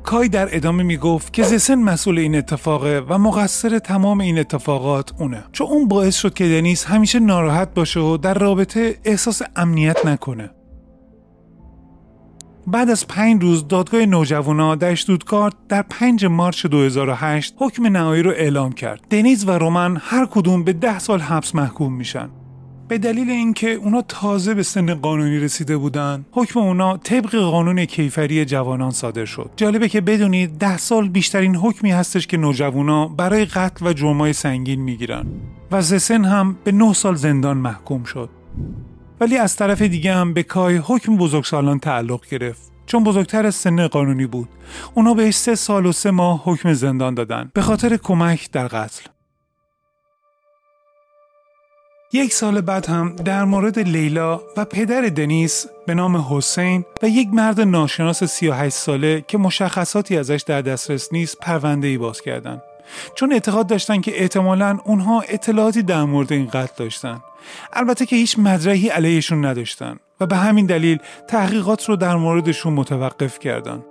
کای 0.03 0.29
در 0.29 0.57
ادامه 0.57 0.83
می‌گفت 0.83 1.33
که 1.33 1.43
زسن 1.43 1.75
مسئول 1.75 2.19
این 2.19 2.35
اتفاقه 2.35 3.03
و 3.09 3.19
مقصر 3.19 3.79
تمام 3.79 4.21
این 4.21 4.39
اتفاقات 4.39 5.13
اونه. 5.21 5.45
چون 5.53 5.67
اون 5.67 5.89
باعث 5.89 6.17
شد 6.17 6.35
که 6.35 6.49
دنیز 6.49 6.85
همیشه 6.85 7.19
ناراحت 7.19 7.75
باشه 7.75 8.01
و 8.01 8.17
در 8.17 8.35
رابطه 8.35 8.99
احساس 9.05 9.43
امنیت 9.57 10.07
نکنه. 10.07 10.51
بعد 12.67 12.91
از 12.91 13.07
پنج 13.09 13.43
روز 13.43 13.69
دادگاه 13.69 14.07
نوجوانا 14.07 14.75
در 14.75 14.91
اشتودکارت 14.91 15.55
در 15.69 15.83
5 15.83 16.25
مارچ 16.25 16.67
2008 16.67 17.55
حکم 17.59 17.87
نهایی 17.87 18.23
رو 18.23 18.31
اعلام 18.31 18.73
کرد. 18.73 19.01
دنیز 19.11 19.49
و 19.49 19.51
رومن 19.51 19.97
هر 20.01 20.27
کدوم 20.27 20.65
به 20.65 20.73
ده 20.73 20.99
سال 20.99 21.21
حبس 21.21 21.55
محکوم 21.55 21.93
میشن. 21.93 22.29
به 22.89 22.99
دلیل 22.99 23.31
اینکه 23.31 23.71
اونا 23.71 24.03
تازه 24.03 24.55
به 24.55 24.63
سن 24.63 24.95
قانونی 24.95 25.39
رسیده 25.39 25.77
بودن 25.77 26.25
حکم 26.33 26.61
اونا 26.61 26.97
طبق 26.97 27.37
قانون 27.37 27.85
کیفری 27.85 28.45
جوانان 28.45 28.91
صادر 28.91 29.25
شد 29.25 29.51
جالبه 29.57 29.89
که 29.89 30.01
بدونید 30.01 30.59
ده 30.59 30.79
سال 30.79 31.09
بیشترین 31.09 31.57
حکمی 31.57 31.91
هستش 31.91 32.27
که 32.27 32.37
نوجوانا 32.37 33.09
برای 33.09 33.45
قتل 33.45 33.87
و 33.87 33.93
جرمای 33.93 34.33
سنگین 34.33 34.81
می‌گیرن 34.81 35.27
و 35.71 35.83
زسن 35.83 36.25
هم 36.25 36.57
به 36.65 36.73
9 36.73 36.93
سال 36.93 37.15
زندان 37.15 37.57
محکوم 37.57 38.05
شد 38.05 38.31
ولی 39.25 39.39
از 39.39 39.57
طرف 39.57 39.83
دیگه 39.83 40.15
هم 40.15 40.35
به 40.35 40.43
کای 40.43 40.77
حکم 40.77 41.17
بزرگسالان 41.17 41.79
تعلق 41.79 42.29
گرفت. 42.31 42.73
چون 42.87 43.05
بزرگتر 43.05 43.47
از 43.47 43.55
سن 43.55 43.87
قانونی 43.87 44.27
بود. 44.27 44.49
اونا 44.95 45.15
بهش 45.15 45.35
سه 45.35 45.55
سال 45.55 45.87
و 45.87 45.93
سه 45.93 46.11
ماه 46.11 46.43
حکم 46.45 46.73
زندان 46.73 47.15
دادن. 47.15 47.51
به 47.55 47.63
خاطر 47.63 47.97
کمک 47.97 48.51
در 48.51 48.67
قتل. 48.69 49.07
یک 52.13 52.33
سال 52.33 52.61
بعد 52.61 52.87
هم 52.87 53.17
در 53.17 53.45
مورد 53.45 53.79
لیلا 53.79 54.41
و 54.57 54.65
پدر 54.65 55.01
دنیس 55.01 55.67
به 55.87 55.95
نام 55.95 56.17
حسین 56.17 56.85
و 57.03 57.09
یک 57.09 57.29
مرد 57.33 57.61
ناشناس 57.61 58.25
38 58.25 58.77
ساله 58.77 59.25
که 59.29 59.39
مشخصاتی 59.39 60.17
ازش 60.17 60.45
در 60.47 60.63
دسترس 60.63 61.13
نیست 61.13 61.39
پرونده 61.39 61.87
ای 61.87 61.99
باز 61.99 62.21
کردن. 62.21 62.63
چون 63.16 63.34
اعتقاد 63.34 63.68
داشتن 63.68 64.02
که 64.02 64.22
احتمالا 64.22 64.78
اونها 64.86 65.22
اطلاعاتی 65.22 65.84
در 65.84 66.04
مورد 66.04 66.34
این 66.34 66.48
قتل 66.48 66.74
داشتن 66.78 67.22
البته 67.74 68.06
که 68.06 68.16
هیچ 68.16 68.40
مدرکی 68.40 68.88
علیهشون 68.88 69.46
نداشتن 69.46 70.00
و 70.20 70.26
به 70.26 70.36
همین 70.36 70.66
دلیل 70.66 71.00
تحقیقات 71.28 71.90
رو 71.90 71.96
در 71.96 72.16
موردشون 72.16 72.74
متوقف 72.74 73.40
کردن 73.40 73.84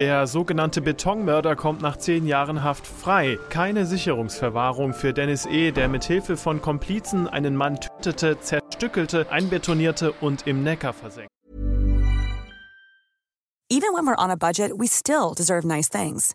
Der 0.00 0.26
sogenannte 0.26 0.80
Betonmörder 0.82 1.54
kommt 1.54 1.80
nach 1.80 1.96
zehn 1.96 2.26
Jahren 2.26 2.64
Haft 2.64 2.88
frei. 2.88 3.38
Keine 3.50 3.86
Sicherungsverwahrung 3.86 4.94
für 4.94 5.12
Dennis 5.12 5.46
E., 5.46 5.70
der 5.70 5.86
mit 5.86 6.02
Hilfe 6.02 6.36
von 6.36 6.60
Komplizen 6.60 7.28
einen 7.28 7.54
Mann 7.54 7.78
tötete, 7.78 8.40
zerstückelte, 8.40 9.30
einbetonierte 9.30 10.10
und 10.20 10.48
im 10.48 10.64
Neckar 10.64 10.92
versenkte. 10.92 11.30
Even 13.70 13.94
when 13.94 14.04
we're 14.06 14.18
on 14.18 14.30
a 14.30 14.36
budget, 14.36 14.72
we 14.76 14.88
still 14.88 15.34
deserve 15.36 15.64
nice 15.64 15.88
things. 15.88 16.34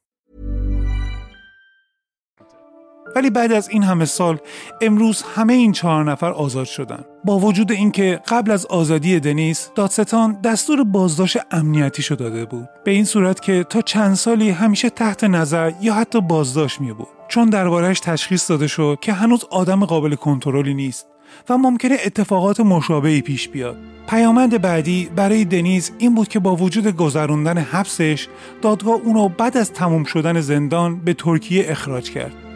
ولی 3.15 3.29
بعد 3.29 3.51
از 3.51 3.69
این 3.69 3.83
همه 3.83 4.05
سال 4.05 4.37
امروز 4.81 5.23
همه 5.35 5.53
این 5.53 5.71
چهار 5.71 6.11
نفر 6.11 6.31
آزاد 6.31 6.65
شدن. 6.65 7.05
با 7.25 7.39
وجود 7.39 7.71
اینکه 7.71 8.21
قبل 8.27 8.51
از 8.51 8.65
آزادی 8.65 9.19
دنیس 9.19 9.69
دادستان 9.75 10.41
دستور 10.41 10.83
بازداشت 10.83 11.37
امنیتی 11.51 12.01
شده 12.01 12.21
داده 12.21 12.45
بود. 12.45 12.69
به 12.83 12.91
این 12.91 13.05
صورت 13.05 13.41
که 13.41 13.63
تا 13.63 13.81
چند 13.81 14.13
سالی 14.13 14.49
همیشه 14.49 14.89
تحت 14.89 15.23
نظر 15.23 15.71
یا 15.81 15.93
حتی 15.93 16.21
بازداشت 16.21 16.81
می 16.81 16.93
بود 16.93 17.07
چون 17.27 17.49
دربارهش 17.49 17.99
تشخیص 17.99 18.49
داده 18.49 18.67
شد 18.67 18.97
که 19.01 19.13
هنوز 19.13 19.45
آدم 19.49 19.85
قابل 19.85 20.15
کنترلی 20.15 20.73
نیست 20.73 21.07
و 21.49 21.57
ممکنه 21.57 21.97
اتفاقات 22.05 22.59
مشابهی 22.59 23.21
پیش 23.21 23.49
بیاد. 23.49 23.77
پیامند 24.09 24.61
بعدی 24.61 25.09
برای 25.15 25.45
دنیز 25.45 25.91
این 25.97 26.15
بود 26.15 26.27
که 26.27 26.39
با 26.39 26.55
وجود 26.55 26.87
گذروندن 26.87 27.57
حبسش 27.57 28.27
دادگاه 28.61 28.95
اونو 28.95 29.29
بعد 29.29 29.57
از 29.57 29.73
تموم 29.73 30.03
شدن 30.03 30.41
زندان 30.41 30.99
به 30.99 31.13
ترکیه 31.13 31.65
اخراج 31.67 32.11
کرد. 32.11 32.50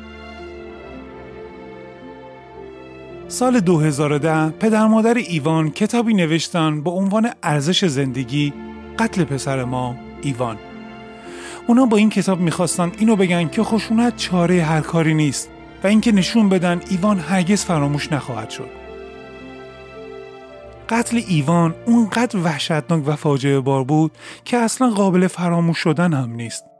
سال 3.27 3.59
2010 3.59 4.49
پدر 4.49 4.87
مادر 4.87 5.13
ایوان 5.13 5.69
کتابی 5.69 6.13
نوشتن 6.13 6.81
با 6.81 6.91
عنوان 6.91 7.29
ارزش 7.43 7.85
زندگی 7.85 8.53
قتل 8.99 9.23
پسر 9.23 9.63
ما 9.63 9.95
ایوان. 10.21 10.57
اونا 11.67 11.85
با 11.85 11.97
این 11.97 12.09
کتاب 12.09 12.39
می‌خواستن 12.39 12.91
اینو 12.97 13.15
بگن 13.15 13.47
که 13.47 13.63
خشونت 13.63 14.17
چاره 14.17 14.63
هر 14.63 14.81
کاری 14.81 15.13
نیست 15.13 15.49
و 15.83 15.87
اینکه 15.87 16.11
نشون 16.11 16.49
بدن 16.49 16.81
ایوان 16.89 17.19
هرگز 17.19 17.65
فراموش 17.65 18.11
نخواهد 18.11 18.49
شد. 18.49 18.69
قتل 20.89 21.21
ایوان 21.27 21.75
اونقدر 21.85 22.39
وحشتناک 22.39 23.07
و 23.07 23.15
فاجعه 23.15 23.59
بار 23.59 23.83
بود 23.83 24.11
که 24.45 24.57
اصلا 24.57 24.89
قابل 24.89 25.27
فراموش 25.27 25.77
شدن 25.77 26.13
هم 26.13 26.31
نیست. 26.31 26.74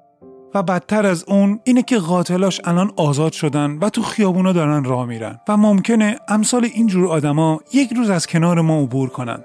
و 0.56 0.64
بدتر 0.64 1.06
از 1.06 1.24
اون 1.28 1.60
اینه 1.64 1.84
که 1.84 1.98
قاتلاش 1.98 2.62
الان 2.64 2.92
آزاد 2.96 3.32
شدن 3.32 3.78
و 3.82 3.90
تو 3.90 4.02
خیابونا 4.02 4.54
دارن 4.54 4.84
راه 4.84 5.06
میرن 5.06 5.40
و 5.48 5.58
ممکنه 5.58 6.20
امثال 6.28 6.66
اینجور 6.74 7.08
آدما 7.08 7.60
یک 7.74 7.94
روز 7.94 8.10
از 8.10 8.28
کنار 8.28 8.62
ما 8.62 8.82
عبور 8.82 9.10
کنن. 9.10 9.44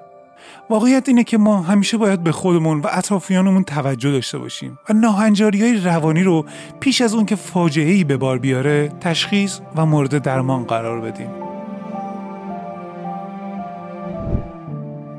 واقعیت 0.70 1.08
اینه 1.08 1.24
که 1.24 1.38
ما 1.38 1.62
همیشه 1.62 1.96
باید 1.96 2.22
به 2.22 2.32
خودمون 2.32 2.80
و 2.80 2.86
اطرافیانمون 2.92 3.64
توجه 3.64 4.10
داشته 4.10 4.38
باشیم 4.38 4.78
و 4.88 4.92
ناهنجاری 4.92 5.62
های 5.62 5.76
روانی 5.76 6.22
رو 6.22 6.44
پیش 6.80 7.00
از 7.00 7.14
اون 7.14 7.26
که 7.26 7.36
فاجعه 7.36 7.92
ای 7.92 8.04
به 8.04 8.16
بار 8.16 8.38
بیاره 8.38 8.88
تشخیص 9.00 9.60
و 9.76 9.86
مورد 9.86 10.18
درمان 10.18 10.64
قرار 10.64 11.00
بدیم. 11.00 11.30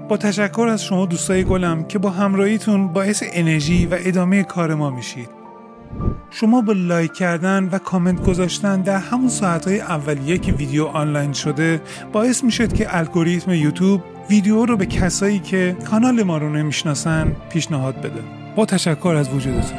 با 0.09 0.17
تشکر 0.17 0.67
از 0.71 0.83
شما 0.83 1.05
دوستای 1.05 1.43
گلم 1.43 1.83
که 1.83 1.99
با 1.99 2.09
همراهیتون 2.09 2.87
باعث 2.87 3.23
انرژی 3.33 3.85
و 3.85 3.97
ادامه 3.99 4.43
کار 4.43 4.75
ما 4.75 4.89
میشید. 4.89 5.40
شما 6.29 6.61
با 6.61 6.73
لایک 6.73 7.13
کردن 7.13 7.69
و 7.71 7.77
کامنت 7.77 8.23
گذاشتن 8.23 8.81
در 8.81 8.97
همون 8.97 9.29
ساعتهای 9.29 9.79
اولیه 9.79 10.37
که 10.37 10.51
ویدیو 10.51 10.85
آنلاین 10.85 11.33
شده 11.33 11.81
باعث 12.13 12.43
می‌شد 12.43 12.73
که 12.73 12.97
الگوریتم 12.97 13.51
یوتیوب 13.51 14.01
ویدیو 14.29 14.65
رو 14.65 14.77
به 14.77 14.85
کسایی 14.85 15.39
که 15.39 15.77
کانال 15.89 16.23
ما 16.23 16.37
رو 16.37 16.49
نمی‌شناسن 16.49 17.35
پیشنهاد 17.49 17.95
بده. 17.95 18.21
با 18.55 18.65
تشکر 18.65 19.15
از 19.17 19.29
وجودتون. 19.29 19.77